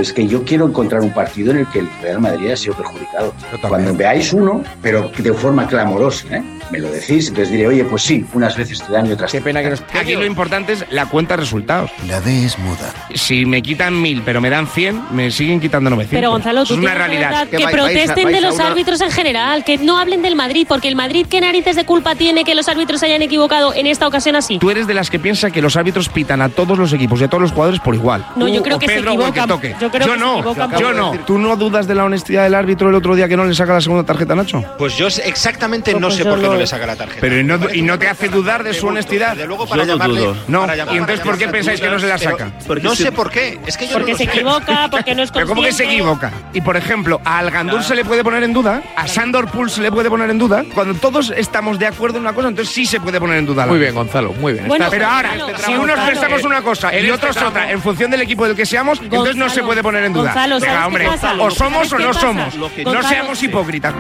Es 0.01 0.13
que 0.13 0.27
yo 0.27 0.43
quiero 0.45 0.67
encontrar 0.67 1.01
un 1.03 1.15
partido 1.15 1.53
en 1.53 1.59
el 1.59 1.67
que 1.69 1.79
el 1.79 1.89
Real 2.03 2.21
Madrid 2.21 2.51
ha 2.51 2.57
sido 2.57 2.75
perjudicado. 2.75 3.33
Cuando 3.69 3.95
veáis 3.95 4.33
uno, 4.33 4.65
pero 4.83 5.13
de 5.17 5.33
forma 5.33 5.69
clamorosa, 5.69 6.39
¿eh? 6.39 6.43
Me 6.73 6.79
lo 6.79 6.91
decís, 6.91 7.29
entonces 7.29 7.51
diré, 7.51 7.67
oye, 7.67 7.85
pues 7.85 8.03
sí, 8.03 8.25
unas 8.33 8.57
veces 8.57 8.83
te 8.83 8.91
dan 8.91 9.07
y 9.07 9.13
otras 9.13 9.31
Qué 9.31 9.43
pena 9.43 9.61
que 9.63 9.75
Aquí 9.99 10.15
lo 10.15 10.25
importante 10.25 10.73
es 10.73 10.85
la 10.91 11.07
cuenta 11.07 11.37
de 11.37 11.43
resultados. 11.43 11.91
La 12.09 12.21
D 12.21 12.47
es 12.47 12.59
muda. 12.59 12.93
Si 13.15 13.45
me 13.45 13.61
quitan 13.61 14.01
mil, 14.01 14.23
pero 14.25 14.41
me 14.41 14.49
dan 14.49 14.67
100, 14.67 15.09
me 15.13 15.31
siguen 15.31 15.61
quitando 15.61 15.91
900. 15.91 16.17
Pero 16.19 16.31
Gonzalo, 16.31 16.65
tú 16.65 16.75
es 16.75 16.81
una 16.81 16.95
realidad. 16.95 17.47
que 17.49 17.67
protesten 17.69 18.33
de 18.33 18.41
los 18.41 18.59
árbitros 18.59 19.03
en 19.03 19.11
general, 19.11 19.65
que 19.65 19.77
no 19.77 19.99
hablen 19.99 20.23
del 20.23 20.35
Madrid, 20.35 20.67
porque 20.67 20.89
el 20.89 20.97
Madrid 20.97 21.27
qué 21.29 21.43
narices 21.43 21.77
de 21.77 21.85
culpa 21.85 22.15
tiene 22.15 22.45
que 22.45 22.55
los 22.55 22.69
árbitros 22.69 23.01
se 23.01 23.07
hayan 23.07 23.21
equivocado 23.21 23.75
en 23.75 23.87
esta 23.87 24.09
ocasión 24.09 24.35
así. 24.35 24.59
Tú 24.59 24.71
eres 24.71 24.87
de 24.87 24.95
las 24.95 25.11
que 25.11 25.19
piensa 25.19 25.51
que 25.51 25.61
los 25.61 25.77
árbitros 25.77 26.09
pitan 26.09 26.41
a 26.41 26.49
todos 26.49 26.79
los 26.79 26.93
equipos 26.95 27.21
y 27.21 27.25
a 27.25 27.29
todos 27.29 27.43
los 27.43 27.53
jugadores 27.53 27.81
por 27.81 27.95
igual. 27.95 28.27
No, 28.35 28.49
yo 28.49 28.63
creo 28.63 28.77
o 28.77 28.81
que 28.81 28.87
se 28.87 28.99
equivocan. 28.99 29.47
toque. 29.47 29.77
Yo 29.79 29.91
creo 29.91 30.17
no, 30.17 30.79
yo 30.79 30.93
no. 30.95 31.13
¿Tú 31.27 31.39
no 31.39 31.55
dudas 31.57 31.87
de 31.87 31.95
la 31.95 32.05
honestidad 32.05 32.45
del 32.45 32.55
árbitro 32.55 32.89
el 32.89 32.95
otro 32.95 33.15
día 33.15 33.29
que 33.29 33.37
no 33.37 33.45
le 33.45 33.55
saca 33.55 33.75
la 33.75 33.81
segunda 33.83 34.05
tarjeta 34.05 34.33
a 34.33 34.37
Nacho? 34.37 34.65
Pues 34.79 34.97
yo 34.97 35.09
exactamente 35.09 35.93
no 35.95 36.11
sé 36.11 36.25
por 36.25 36.41
qué 36.41 36.47
no 36.47 36.62
le 36.63 36.67
saca 36.67 36.87
la 36.87 36.97
tarjeta. 36.97 37.21
Pero 37.21 37.39
¿y 37.39 37.45
no, 37.45 37.59
y 37.73 37.83
no 37.83 37.99
te 37.99 38.09
hace 38.09 38.29
dudar 38.29 38.65
de 38.65 38.75
su 38.75 38.87
honestidad? 38.89 39.37
luego 39.47 39.67
para 39.67 39.85
Yo 39.85 39.87
no 39.87 39.99
llamarle- 39.99 40.21
dudo. 40.21 40.37
No, 40.49 40.61
para 40.63 40.77
llamar- 40.77 40.95
¿y 40.95 40.99
entonces 40.99 41.21
por 41.25 41.39
qué 41.39 41.49
pensáis 41.49 41.81
que 41.81 41.89
no 41.89 41.99
se 41.99 42.07
la 42.09 42.19
saca? 42.19 42.51
no 42.83 42.95
sé 42.95 43.13
por 43.13 43.31
qué. 43.31 43.59
Es 43.67 43.77
que 43.77 43.87
yo 43.87 43.93
Porque 43.95 44.13
no 44.13 44.19
se 44.19 44.25
sé. 44.25 44.31
equivoca, 44.31 44.89
porque 44.91 45.15
no 45.15 45.23
es 45.23 45.31
¿Pero 45.31 45.47
cómo 45.47 45.61
que 45.63 45.73
se 45.73 45.85
consciente. 45.85 45.95
equivoca? 45.95 46.33
Y 46.53 46.61
por 46.61 46.77
ejemplo, 46.77 47.21
a 47.25 47.39
Algandur 47.39 47.83
se 47.83 47.95
le 47.95 48.05
puede 48.05 48.23
poner 48.25 48.43
en 48.45 48.53
duda, 48.53 48.83
a 48.97 49.07
Sandor 49.07 49.49
Pool 49.51 49.71
se 49.71 49.81
le 49.83 49.91
puede 49.93 50.09
poner 50.09 50.31
en 50.31 50.39
duda. 50.39 50.65
Cuando 50.75 50.95
todos 50.95 51.33
estamos 51.37 51.79
de 51.79 51.87
acuerdo 51.87 52.17
en 52.19 52.23
una 52.25 52.33
cosa, 52.33 52.49
entonces 52.49 52.73
sí 52.75 52.87
se 52.87 53.01
puede 53.01 53.19
poner 53.21 53.39
en 53.39 53.47
duda. 53.47 53.67
Muy 53.67 53.79
bien, 53.79 53.95
Gonzalo, 53.95 54.33
muy 54.35 54.53
bien. 54.55 54.69
Bueno, 54.69 54.87
pero 54.91 55.07
ahora, 55.07 55.33
si 55.65 55.75
unos 55.75 55.99
pensamos 56.01 56.45
una 56.45 56.63
cosa 56.63 56.97
y 56.99 57.11
otros 57.11 57.37
otra, 57.37 57.71
en 57.71 57.81
función 57.83 58.11
del 58.11 58.23
equipo 58.23 58.47
del 58.47 58.57
que 58.57 58.65
seamos, 58.67 59.01
entonces 59.01 59.37
no 59.37 59.49
se 59.51 59.63
puede 59.63 59.83
poner 59.83 60.05
en 60.05 60.13
duda. 60.13 60.33
Gonzalo, 60.33 60.61
¿sabes 60.61 60.63
Venga, 60.73 60.81
qué 60.81 60.87
hombre, 60.87 61.07
pasa? 61.07 61.35
o 61.39 61.51
somos 61.51 61.89
¿Sabes 61.89 61.93
o 61.93 61.99
no 61.99 62.13
pasa? 62.13 62.21
somos. 62.21 62.55
No 62.85 63.03
seamos 63.03 63.43
hipócritas. 63.43 63.95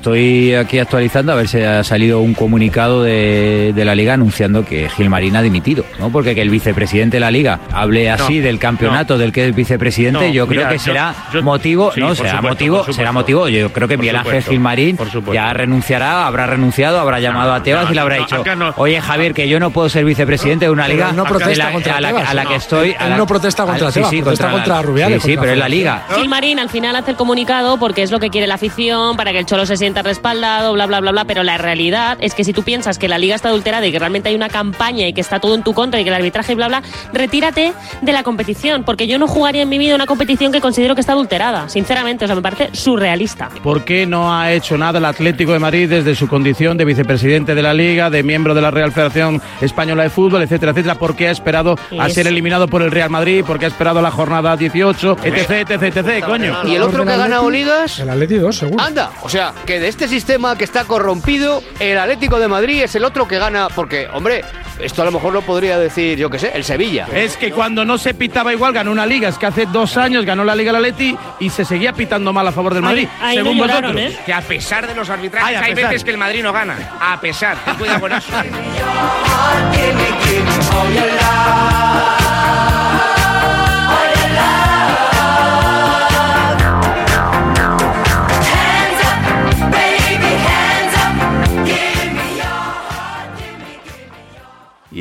Estoy 0.00 0.54
aquí 0.54 0.78
actualizando 0.78 1.30
a 1.30 1.34
ver 1.34 1.46
si 1.46 1.60
ha 1.60 1.84
salido 1.84 2.20
un 2.20 2.32
comunicado 2.32 3.02
de, 3.02 3.72
de 3.74 3.84
la 3.84 3.94
liga 3.94 4.14
anunciando 4.14 4.64
que 4.64 4.88
Gilmarín 4.88 5.36
ha 5.36 5.42
dimitido, 5.42 5.84
¿no? 5.98 6.08
Porque 6.10 6.34
que 6.34 6.40
el 6.40 6.48
vicepresidente 6.48 7.18
de 7.18 7.20
la 7.20 7.30
liga 7.30 7.60
hable 7.70 8.10
así 8.10 8.38
No, 8.38 8.44
del 8.44 8.58
campeonato 8.58 9.18
del 9.18 9.30
que 9.30 9.48
es 9.48 9.54
vicepresidente, 9.54 10.28
No, 10.28 10.32
yo 10.32 10.46
creo 10.46 10.60
mira, 10.60 10.70
que 10.70 10.78
yo- 10.78 10.84
será 10.84 11.14
yo- 11.34 11.42
motivo, 11.42 11.92
sí, 11.92 12.00
no, 12.00 12.14
será 12.14 12.30
supuesto, 12.30 12.48
motivo, 12.48 12.76
supuesto. 12.78 12.92
será 12.98 13.12
motivo. 13.12 13.48
Yo 13.50 13.70
creo 13.74 13.88
que 13.88 13.98
Miguel 13.98 14.16
Ángel 14.16 14.30
supuesto, 14.42 14.50
Gilmarín 14.52 14.98
ya 15.34 15.52
renunciará, 15.52 16.26
habrá 16.26 16.46
renunciado, 16.46 16.98
habrá 16.98 17.20
llamado 17.20 17.52
a 17.52 17.62
Tebas 17.62 17.84
no, 17.84 17.90
y 17.90 17.94
le 17.94 18.00
habrá 18.00 18.16
no, 18.16 18.22
dicho, 18.22 18.42
oye 18.78 19.02
Javier, 19.02 19.34
que 19.34 19.50
yo 19.50 19.60
no 19.60 19.68
puedo 19.68 19.90
ser 19.90 20.06
vicepresidente 20.06 20.64
de 20.64 20.70
una 20.70 20.88
liga 20.88 21.12
no 21.12 21.24
protesta 21.24 21.64
la- 21.66 21.72
contra 21.72 21.98
a 21.98 22.00
la, 22.00 22.08
Tebas, 22.08 22.30
a 22.30 22.32
la 22.32 22.44
no. 22.44 22.48
que 22.48 22.56
estoy. 22.56 22.88
Él 22.92 22.96
a 22.98 23.08
la- 23.10 23.16
no 23.18 23.26
protesta 23.26 23.66
contra 23.66 23.88
a- 23.88 23.92
Tebas, 23.92 24.08
protesta 24.14 24.46
la- 24.46 24.52
contra 24.52 24.80
Rubiales, 24.80 25.22
Sí, 25.22 25.28
sí, 25.28 25.36
contra 25.36 25.42
pero 25.42 25.52
es 25.52 25.58
la 25.58 25.68
liga. 25.68 26.04
Gilmarín 26.16 26.58
al 26.58 26.70
final 26.70 26.96
hace 26.96 27.10
el 27.10 27.18
comunicado 27.18 27.76
porque 27.78 28.02
es 28.02 28.10
lo 28.10 28.18
que 28.18 28.30
quiere 28.30 28.46
la 28.46 28.54
afición, 28.54 29.14
para 29.18 29.32
que 29.32 29.40
el 29.40 29.44
Cholo 29.44 29.66
se 29.66 29.76
sienta 29.76 29.89
respaldado, 29.94 30.72
bla, 30.72 30.86
bla, 30.86 31.00
bla, 31.00 31.12
bla. 31.12 31.24
Pero 31.24 31.42
la 31.42 31.58
realidad 31.58 32.18
es 32.20 32.34
que 32.34 32.44
si 32.44 32.52
tú 32.52 32.62
piensas 32.62 32.98
que 32.98 33.08
la 33.08 33.18
liga 33.18 33.34
está 33.34 33.48
adulterada 33.48 33.86
y 33.86 33.92
que 33.92 33.98
realmente 33.98 34.28
hay 34.28 34.34
una 34.34 34.48
campaña 34.48 35.06
y 35.06 35.12
que 35.12 35.20
está 35.20 35.40
todo 35.40 35.54
en 35.54 35.62
tu 35.62 35.74
contra 35.74 36.00
y 36.00 36.04
que 36.04 36.10
el 36.10 36.14
arbitraje 36.14 36.52
y 36.52 36.54
bla, 36.54 36.68
bla, 36.68 36.82
retírate 37.12 37.72
de 38.00 38.12
la 38.12 38.22
competición. 38.22 38.84
Porque 38.84 39.06
yo 39.06 39.18
no 39.18 39.26
jugaría 39.26 39.62
en 39.62 39.68
mi 39.68 39.78
vida 39.78 39.94
una 39.94 40.06
competición 40.06 40.52
que 40.52 40.60
considero 40.60 40.94
que 40.94 41.00
está 41.00 41.12
adulterada. 41.12 41.68
Sinceramente, 41.68 42.24
o 42.24 42.28
sea, 42.28 42.36
me 42.36 42.42
parece 42.42 42.70
surrealista. 42.72 43.48
¿Por 43.62 43.84
qué 43.84 44.06
no 44.06 44.34
ha 44.34 44.52
hecho 44.52 44.78
nada 44.78 44.98
el 44.98 45.04
Atlético 45.04 45.52
de 45.52 45.58
Madrid 45.58 45.88
desde 45.88 46.14
su 46.14 46.28
condición 46.28 46.76
de 46.76 46.84
vicepresidente 46.84 47.54
de 47.54 47.62
la 47.62 47.74
Liga, 47.74 48.10
de 48.10 48.22
miembro 48.22 48.54
de 48.54 48.60
la 48.60 48.70
Real 48.70 48.92
Federación 48.92 49.40
Española 49.60 50.02
de 50.02 50.10
Fútbol, 50.10 50.42
etcétera, 50.42 50.72
etcétera? 50.72 50.94
¿Por 50.96 51.16
qué 51.16 51.28
ha 51.28 51.30
esperado 51.30 51.76
a 51.98 52.08
ser 52.08 52.26
eliminado 52.26 52.68
por 52.68 52.82
el 52.82 52.90
Real 52.90 53.10
Madrid? 53.10 53.44
¿Por 53.44 53.58
qué 53.58 53.64
ha 53.64 53.68
esperado 53.68 54.02
la 54.02 54.10
jornada 54.10 54.56
18? 54.56 55.16
Etc, 55.24 55.50
etc, 55.70 55.82
etc, 55.82 56.24
coño. 56.24 56.56
¿Y 56.64 56.74
el 56.74 56.82
otro 56.82 57.04
que 57.04 57.12
ha 57.12 57.16
ganado 57.16 57.50
ligas? 57.50 57.98
El 57.98 58.10
Atleti 58.10 58.36
2, 58.36 58.56
seguro. 58.56 58.82
Anda, 58.82 59.10
o 59.22 59.28
sea, 59.28 59.52
que 59.66 59.79
de 59.80 59.88
este 59.88 60.08
sistema 60.08 60.56
que 60.56 60.64
está 60.64 60.84
corrompido, 60.84 61.62
el 61.78 61.98
Atlético 61.98 62.38
de 62.38 62.48
Madrid 62.48 62.82
es 62.82 62.94
el 62.94 63.04
otro 63.04 63.26
que 63.26 63.38
gana, 63.38 63.68
porque, 63.74 64.08
hombre, 64.12 64.44
esto 64.78 65.00
a 65.02 65.06
lo 65.06 65.10
mejor 65.10 65.32
lo 65.32 65.40
podría 65.40 65.78
decir, 65.78 66.18
yo 66.18 66.28
qué 66.28 66.38
sé, 66.38 66.52
el 66.54 66.64
Sevilla. 66.64 67.06
Es 67.14 67.36
que 67.38 67.50
cuando 67.50 67.84
no 67.84 67.96
se 67.96 68.12
pitaba 68.14 68.52
igual 68.52 68.72
ganó 68.74 68.92
una 68.92 69.06
liga, 69.06 69.28
es 69.30 69.38
que 69.38 69.46
hace 69.46 69.66
dos 69.66 69.96
años 69.96 70.24
ganó 70.26 70.44
la 70.44 70.54
Liga 70.54 70.70
el 70.70 70.76
Atleti 70.76 71.16
y 71.40 71.48
se 71.50 71.64
seguía 71.64 71.92
pitando 71.94 72.32
mal 72.32 72.46
a 72.46 72.52
favor 72.52 72.74
del 72.74 72.82
Madrid. 72.82 73.08
ahí 73.20 73.36
según 73.38 73.56
lloraron, 73.56 73.94
vosotros. 73.94 74.14
¿eh? 74.18 74.22
Que 74.26 74.32
a 74.34 74.42
pesar 74.42 74.86
de 74.86 74.94
los 74.94 75.08
arbitrajes, 75.08 75.48
Ay, 75.48 75.54
hay 75.56 75.74
pesar. 75.74 75.90
veces 75.90 76.04
que 76.04 76.10
el 76.10 76.18
Madrid 76.18 76.42
no 76.42 76.52
gana. 76.52 76.76
A 77.00 77.18
pesar. 77.20 77.56
Ten 77.64 77.74
cuidado 77.76 78.00
con 78.00 78.12
eso. 78.12 78.32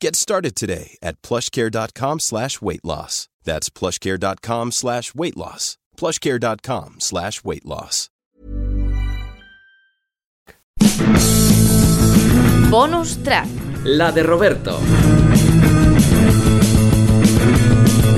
Get 0.00 0.16
started 0.16 0.54
today 0.54 0.96
at 1.02 1.20
plushcare.com 1.22 2.20
slash 2.20 2.60
weight 2.62 2.84
loss. 2.84 3.28
That's 3.44 3.70
plushcare.com 3.70 4.72
slash 4.72 5.14
weight 5.14 5.36
loss. 5.36 5.76
plushcare.com 5.96 6.96
slash 7.00 7.44
weight 7.44 7.64
loss. 7.64 8.10
Bonus 12.70 13.16
track. 13.22 13.48
La 13.84 14.10
de 14.10 14.22
Roberto. 14.22 14.80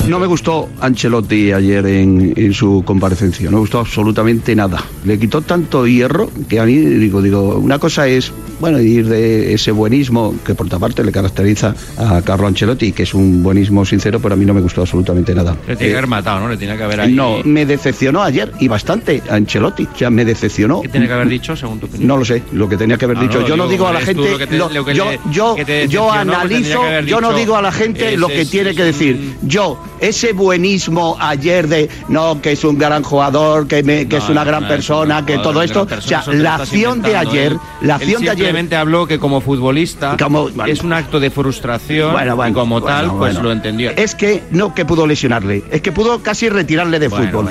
No 0.08 0.20
me 0.20 0.26
gustó 0.26 0.68
Ancelotti 0.80 1.50
ayer 1.50 1.84
en, 1.84 2.32
en, 2.36 2.54
su 2.54 2.84
comparecencia, 2.86 3.50
no 3.50 3.56
me 3.56 3.60
gustó 3.62 3.80
absolutamente 3.80 4.54
nada. 4.54 4.84
Le 5.04 5.18
quitó 5.18 5.42
tanto 5.42 5.84
hierro 5.84 6.30
que 6.48 6.60
a 6.60 6.64
mí 6.64 6.76
digo, 6.76 7.20
digo, 7.20 7.56
una 7.56 7.80
cosa 7.80 8.06
es, 8.06 8.32
bueno, 8.60 8.80
ir 8.80 9.06
de 9.08 9.52
ese 9.54 9.70
buenismo 9.72 10.34
que 10.44 10.54
por 10.54 10.66
otra 10.66 10.78
parte 10.78 11.02
le 11.04 11.12
caracteriza 11.12 11.74
a 11.98 12.22
Carlo 12.22 12.46
Ancelotti, 12.46 12.92
que 12.92 13.02
es 13.04 13.14
un 13.14 13.42
buenismo 13.42 13.84
sincero, 13.84 14.20
pero 14.20 14.34
a 14.34 14.36
mí 14.36 14.44
no 14.44 14.54
me 14.54 14.60
gustó 14.60 14.82
absolutamente 14.82 15.34
nada. 15.34 15.56
Le 15.66 15.76
tiene 15.76 15.92
que 15.92 15.98
haber 15.98 16.06
matado, 16.08 16.40
¿no? 16.40 16.48
Le 16.48 16.56
tiene 16.56 16.76
que 16.76 16.82
haber 16.82 17.00
ahí... 17.00 17.12
No, 17.12 17.38
me 17.44 17.66
decepcionó 17.66 18.22
ayer 18.22 18.52
y 18.60 18.68
bastante 18.68 19.22
Ancelotti, 19.28 19.88
o 19.94 19.96
sea, 19.98 20.10
me 20.10 20.24
decepcionó. 20.24 20.80
¿Qué 20.82 20.88
tiene 20.88 21.06
que 21.06 21.12
haber 21.12 21.28
dicho 21.28 21.54
según 21.56 21.78
tu 21.80 21.86
opinión? 21.86 22.08
No 22.08 22.16
lo 22.16 22.24
sé, 22.24 22.42
lo 22.52 22.68
que 22.68 22.76
tenía 22.76 22.96
que 22.96 23.04
haber 23.04 23.16
No, 23.18 23.22
dicho. 23.24 23.40
no, 23.40 23.46
yo 23.48 23.56
no 23.56 23.68
digo, 23.68 23.86
a 23.88 23.92
la 23.92 24.00
gente, 24.00 24.22
lo 24.50 24.68
lo- 24.68 24.92
yo, 25.30 25.56
yo, 25.88 26.10
analizo, 26.12 26.82
yo 27.06 27.20
no 27.20 27.32
digo 27.32 27.56
a 27.56 27.62
la 27.62 27.72
gente 27.72 28.08
ese 28.08 28.16
lo 28.16 28.28
que 28.28 28.44
tiene 28.46 28.74
que 28.74 28.84
decir. 28.84 29.34
Yo, 29.42 29.78
ese 30.00 30.32
buenismo 30.32 31.16
ayer 31.20 31.68
de 31.68 31.88
no, 32.08 32.40
que 32.40 32.52
es 32.52 32.64
un 32.64 32.78
gran 32.78 33.02
jugador, 33.02 33.66
que, 33.66 33.82
me- 33.82 34.06
que 34.08 34.16
es 34.18 34.28
una 34.28 34.44
gran 34.44 34.66
persona, 34.68 35.24
que 35.24 35.38
todo 35.38 35.62
esto, 35.62 35.82
o 35.90 36.00
sea, 36.00 36.24
la 36.26 36.32
estás 36.52 36.60
acción 36.62 37.02
de 37.02 37.16
ayer, 37.16 37.56
la 37.82 37.96
acción 37.96 38.22
de 38.22 38.30
ayer. 38.30 38.45
Simplemente 38.46 38.76
habló 38.76 39.06
que 39.06 39.18
como 39.18 39.40
futbolista 39.40 40.16
es 40.66 40.82
un 40.82 40.92
acto 40.92 41.20
de 41.20 41.30
frustración 41.30 42.12
Bueno, 42.12 42.36
bueno, 42.36 42.50
y 42.50 42.54
como 42.54 42.80
bueno, 42.80 42.86
tal 42.86 43.06
pues 43.08 43.34
bueno. 43.34 43.42
lo 43.42 43.52
entendió. 43.52 43.90
Es 43.90 44.14
que 44.14 44.42
no 44.50 44.74
que 44.74 44.84
pudo 44.84 45.06
lesionarle, 45.06 45.64
es 45.70 45.80
que 45.82 45.92
pudo 45.92 46.22
casi 46.22 46.48
retirarle 46.48 46.98
de 46.98 47.10
fútbol. 47.10 47.48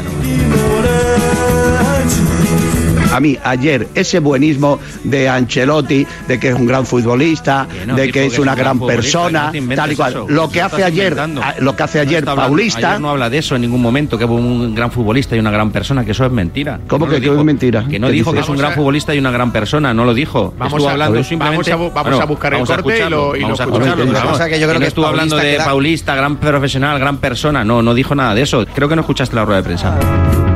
A 3.16 3.20
mí 3.20 3.38
ayer 3.44 3.88
ese 3.96 4.20
buenismo 4.20 4.80
de 5.04 5.30
Ancelotti, 5.30 6.06
de 6.28 6.40
que 6.40 6.50
es 6.50 6.56
un 6.56 6.66
gran 6.68 6.86
futbolista, 6.86 7.68
no, 7.86 7.96
de 7.96 8.08
que 8.08 8.12
que 8.12 8.26
es 8.26 8.40
una 8.40 8.54
un 8.54 8.58
gran 8.58 8.80
persona, 8.80 9.52
no 9.54 9.76
tal 9.76 9.92
y 9.92 9.96
cual. 9.96 10.12
eso, 10.14 10.26
lo 10.30 10.50
que 10.50 10.62
hace 10.62 10.84
ayer, 10.84 11.14
inventando. 11.14 11.42
a- 11.44 11.56
lo 11.60 11.76
que 11.76 11.84
hace 11.84 11.98
No 12.00 12.02
ayer 12.10 12.18
hablando- 12.20 12.42
Paulista, 12.42 12.90
ayer 12.90 13.02
no 13.02 13.10
habla 13.10 13.30
de 13.30 13.38
eso 13.38 13.56
en 13.56 13.62
ningún 13.62 13.82
momento, 13.82 14.18
que 14.18 14.24
es 14.26 14.30
un 14.30 14.74
gran 14.76 14.92
futbolista 14.92 15.36
y 15.36 15.40
una 15.40 15.52
gran 15.52 15.72
persona, 15.72 16.04
que 16.06 16.12
eso 16.12 16.26
es 16.26 16.32
mentira. 16.32 16.80
¿Cómo 16.88 17.06
no 17.06 17.12
que 17.12 17.18
que 17.22 17.30
dijo. 17.30 17.40
es 17.40 17.44
mentira? 17.46 17.86
Que 17.90 18.00
no 18.00 18.08
¿Qué 18.08 18.14
dijo 18.14 18.32
dice? 18.32 18.36
que 18.40 18.44
es 18.44 18.50
un 18.50 18.58
gran 18.58 18.72
a- 18.72 18.76
futbolista 18.76 19.14
y 19.16 19.20
una 19.20 19.32
gran 19.32 19.52
persona, 19.52 19.94
no 19.94 20.06
lo 20.06 20.14
dijo. 20.14 20.54
Vamos 20.58 20.74
estuvo 20.74 20.90
a- 20.90 20.92
hablando 20.92 21.14
ver, 21.16 21.24
simplemente. 21.26 21.72
vamos 21.74 22.20
a 22.22 22.26
buscar 22.26 22.54
el 22.54 22.58
vamos 22.62 22.70
corte 22.70 22.98
y 23.06 23.10
lo- 23.10 23.36
y 23.36 23.42
vamos 23.42 23.60
escuchamos. 23.60 24.40
que 24.50 24.60
yo 24.60 24.68
creo 24.68 24.80
que 24.80 24.88
estuvo 24.88 25.08
hablando 25.08 25.38
de 25.38 25.58
Paulista, 25.58 26.16
gran 26.16 26.38
profesional, 26.38 27.00
gran 27.00 27.18
persona. 27.18 27.64
No, 27.64 27.82
no 27.82 27.94
dijo 27.94 28.14
nada 28.16 28.36
de 28.36 28.42
eso. 28.42 28.66
Creo 28.74 28.90
que 28.90 28.96
no 28.96 29.02
escuchaste 29.02 29.36
la 29.36 29.46
rueda 29.46 29.58
de 29.62 29.64
prensa. 29.64 30.55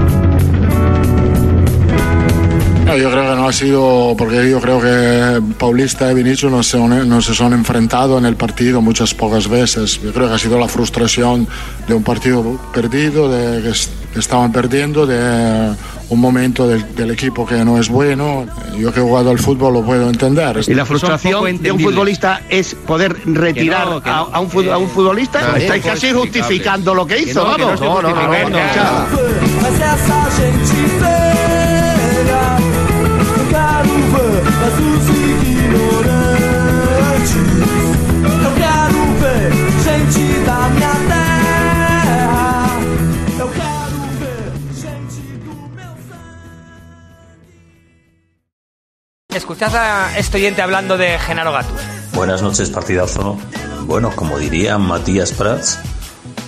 No, 2.90 2.98
yo 2.98 3.12
creo 3.12 3.30
que 3.30 3.36
no 3.36 3.48
ha 3.48 3.54
sido, 3.54 4.16
porque 4.18 4.50
yo 4.50 4.60
creo 4.60 4.82
que 4.82 5.42
Paulista 5.60 6.12
y 6.12 6.16
Vinicius 6.16 6.52
no 6.52 6.64
se, 6.64 6.80
no 6.80 7.22
se 7.22 7.36
son 7.36 7.54
enfrentado 7.54 8.18
en 8.18 8.26
el 8.26 8.36
partido 8.36 8.82
muchas 8.82 9.14
pocas 9.14 9.48
veces. 9.48 10.02
Yo 10.02 10.12
creo 10.12 10.28
que 10.28 10.34
ha 10.34 10.40
sido 10.40 10.58
la 10.58 10.68
frustración 10.68 11.48
de 11.88 11.94
un 11.94 12.02
partido 12.04 12.60
perdido, 12.74 13.30
de 13.30 13.62
que, 13.62 13.70
es- 13.70 13.90
que 14.12 14.18
estaban 14.20 14.52
perdiendo, 14.52 15.06
de 15.06 15.76
un 16.10 16.20
momento 16.20 16.68
del, 16.68 16.96
del 16.96 17.12
equipo 17.12 17.46
que 17.46 17.64
no 17.64 17.78
es 17.80 17.90
bueno. 17.90 18.48
Yo 18.76 18.92
que 18.92 19.00
he 19.02 19.04
jugado 19.04 19.30
al 19.30 19.38
fútbol 19.38 19.72
lo 19.76 19.84
puedo 19.84 20.10
entender. 20.10 20.60
y 20.68 20.74
la 20.74 20.84
frustración 20.86 21.62
de 21.62 21.72
un 21.72 21.80
futbolista 21.80 22.42
es 22.50 22.74
poder 22.74 23.16
retirar 23.26 23.84
Que 23.86 23.90
no, 23.92 24.02
que 24.02 24.10
a, 24.10 24.14
no. 24.16 24.30
a 24.34 24.40
un, 24.40 24.50
fut- 24.50 24.72
a 24.72 24.78
un 24.80 24.90
futbolista. 24.90 25.38
Claro, 25.42 25.58
Estáis 25.58 25.86
es 25.86 25.92
casi 25.92 26.12
justificando 26.12 26.96
lo 26.96 27.06
que 27.06 27.18
Que 27.18 27.22
hizo, 27.30 27.44
no, 27.46 27.56
que 27.56 27.62
no 27.62 27.68
vamos. 27.68 27.82
estoy 27.82 28.14
justificando. 28.14 28.58
o 28.58 28.74
sea, 28.74 29.08
Mas 29.62 31.39
Escuchad 49.32 49.76
a 49.76 50.18
este 50.18 50.38
oyente 50.38 50.64
hablando 50.64 50.98
de 50.98 51.20
Genaro 51.20 51.52
Gattuso. 51.52 51.84
Buenas 52.16 52.42
noches, 52.42 52.72
partidazo. 52.72 53.38
Bueno, 53.86 54.12
como 54.16 54.40
diría 54.40 54.80
Matías 54.80 55.34
Prats, 55.34 55.78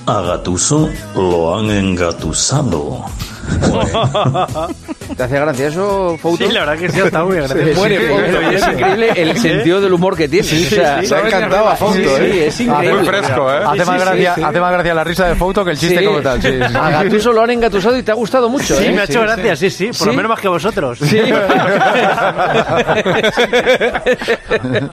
a 0.08 0.22
Gatuso 0.22 0.90
lo 1.14 1.60
han 1.60 1.70
engatusado. 1.70 3.06
¿Te 5.18 5.24
hace 5.24 5.36
gracia 5.36 5.68
eso, 5.68 6.18
Fouto? 6.22 6.46
Sí, 6.46 6.52
la 6.52 6.62
verdad 6.62 6.78
que 6.78 6.90
sí, 6.90 7.00
está 7.00 7.24
muy 7.26 7.36
gracioso. 7.36 7.64
Sí, 7.66 7.72
Muere 7.76 8.00
sí, 8.00 8.06
Fouto, 8.08 8.42
es, 8.50 8.68
increíble 8.68 9.10
el 9.16 9.34
Sí. 9.34 9.40
sentido 9.50 9.82
del 9.82 9.94
humor 9.94 10.16
que 10.16 10.30
tiene. 10.30 10.48
Sí, 10.48 10.66
o 10.68 10.70
sea, 10.70 10.96
sí, 10.96 11.02
sí. 11.02 11.08
se 11.08 11.16
ha 11.16 11.28
encantado 11.28 11.68
a 11.70 11.76
Fouto, 11.76 11.96
Sí, 11.96 12.02
¿eh? 12.04 12.30
sí, 12.32 12.40
es 12.40 12.62
increíble. 12.62 12.98
Muy 13.00 13.06
fresco, 13.08 13.52
¿eh? 13.54 13.58
Hace, 13.66 13.86
más 13.86 14.02
gracia, 14.02 14.36
sí. 14.36 14.42
hace 14.44 14.60
más 14.60 14.72
gracia 14.72 14.94
la 14.94 15.04
risa 15.04 15.28
de 15.28 15.36
Fouto 15.36 15.66
que 15.66 15.72
el 15.72 15.78
chiste 15.78 16.06
como 16.06 16.22
tal. 16.22 16.42
Sí, 16.42 16.50
sí. 16.50 16.76
A 16.76 16.90
Gattuso 16.92 17.32
lo 17.34 17.42
han 17.42 17.50
engatusado 17.52 17.98
y 17.98 18.04
te 18.04 18.12
ha 18.12 18.16
gustado 18.16 18.50
mucho, 18.50 18.76
Sí, 18.78 18.86
¿eh? 18.86 18.92
me 18.92 19.02
ha 19.02 19.04
hecho 19.06 19.22
gracia, 19.22 19.56
sí, 19.56 19.70
sí, 19.70 19.90
por 19.98 20.08
lo 20.08 20.14
menos 20.14 20.30
más 20.30 20.40
que 20.40 20.48
vosotros. 20.48 21.00
Sí. 21.00 21.20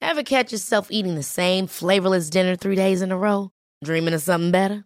Ever 0.00 0.22
catch 0.22 0.52
yourself 0.52 0.88
eating 0.90 1.14
the 1.14 1.22
same 1.22 1.66
flavorless 1.66 2.30
dinner 2.30 2.56
three 2.56 2.76
days 2.76 3.02
in 3.02 3.12
a 3.12 3.18
row? 3.18 3.50
Dreaming 3.84 4.14
of 4.14 4.22
something 4.22 4.50
better? 4.50 4.85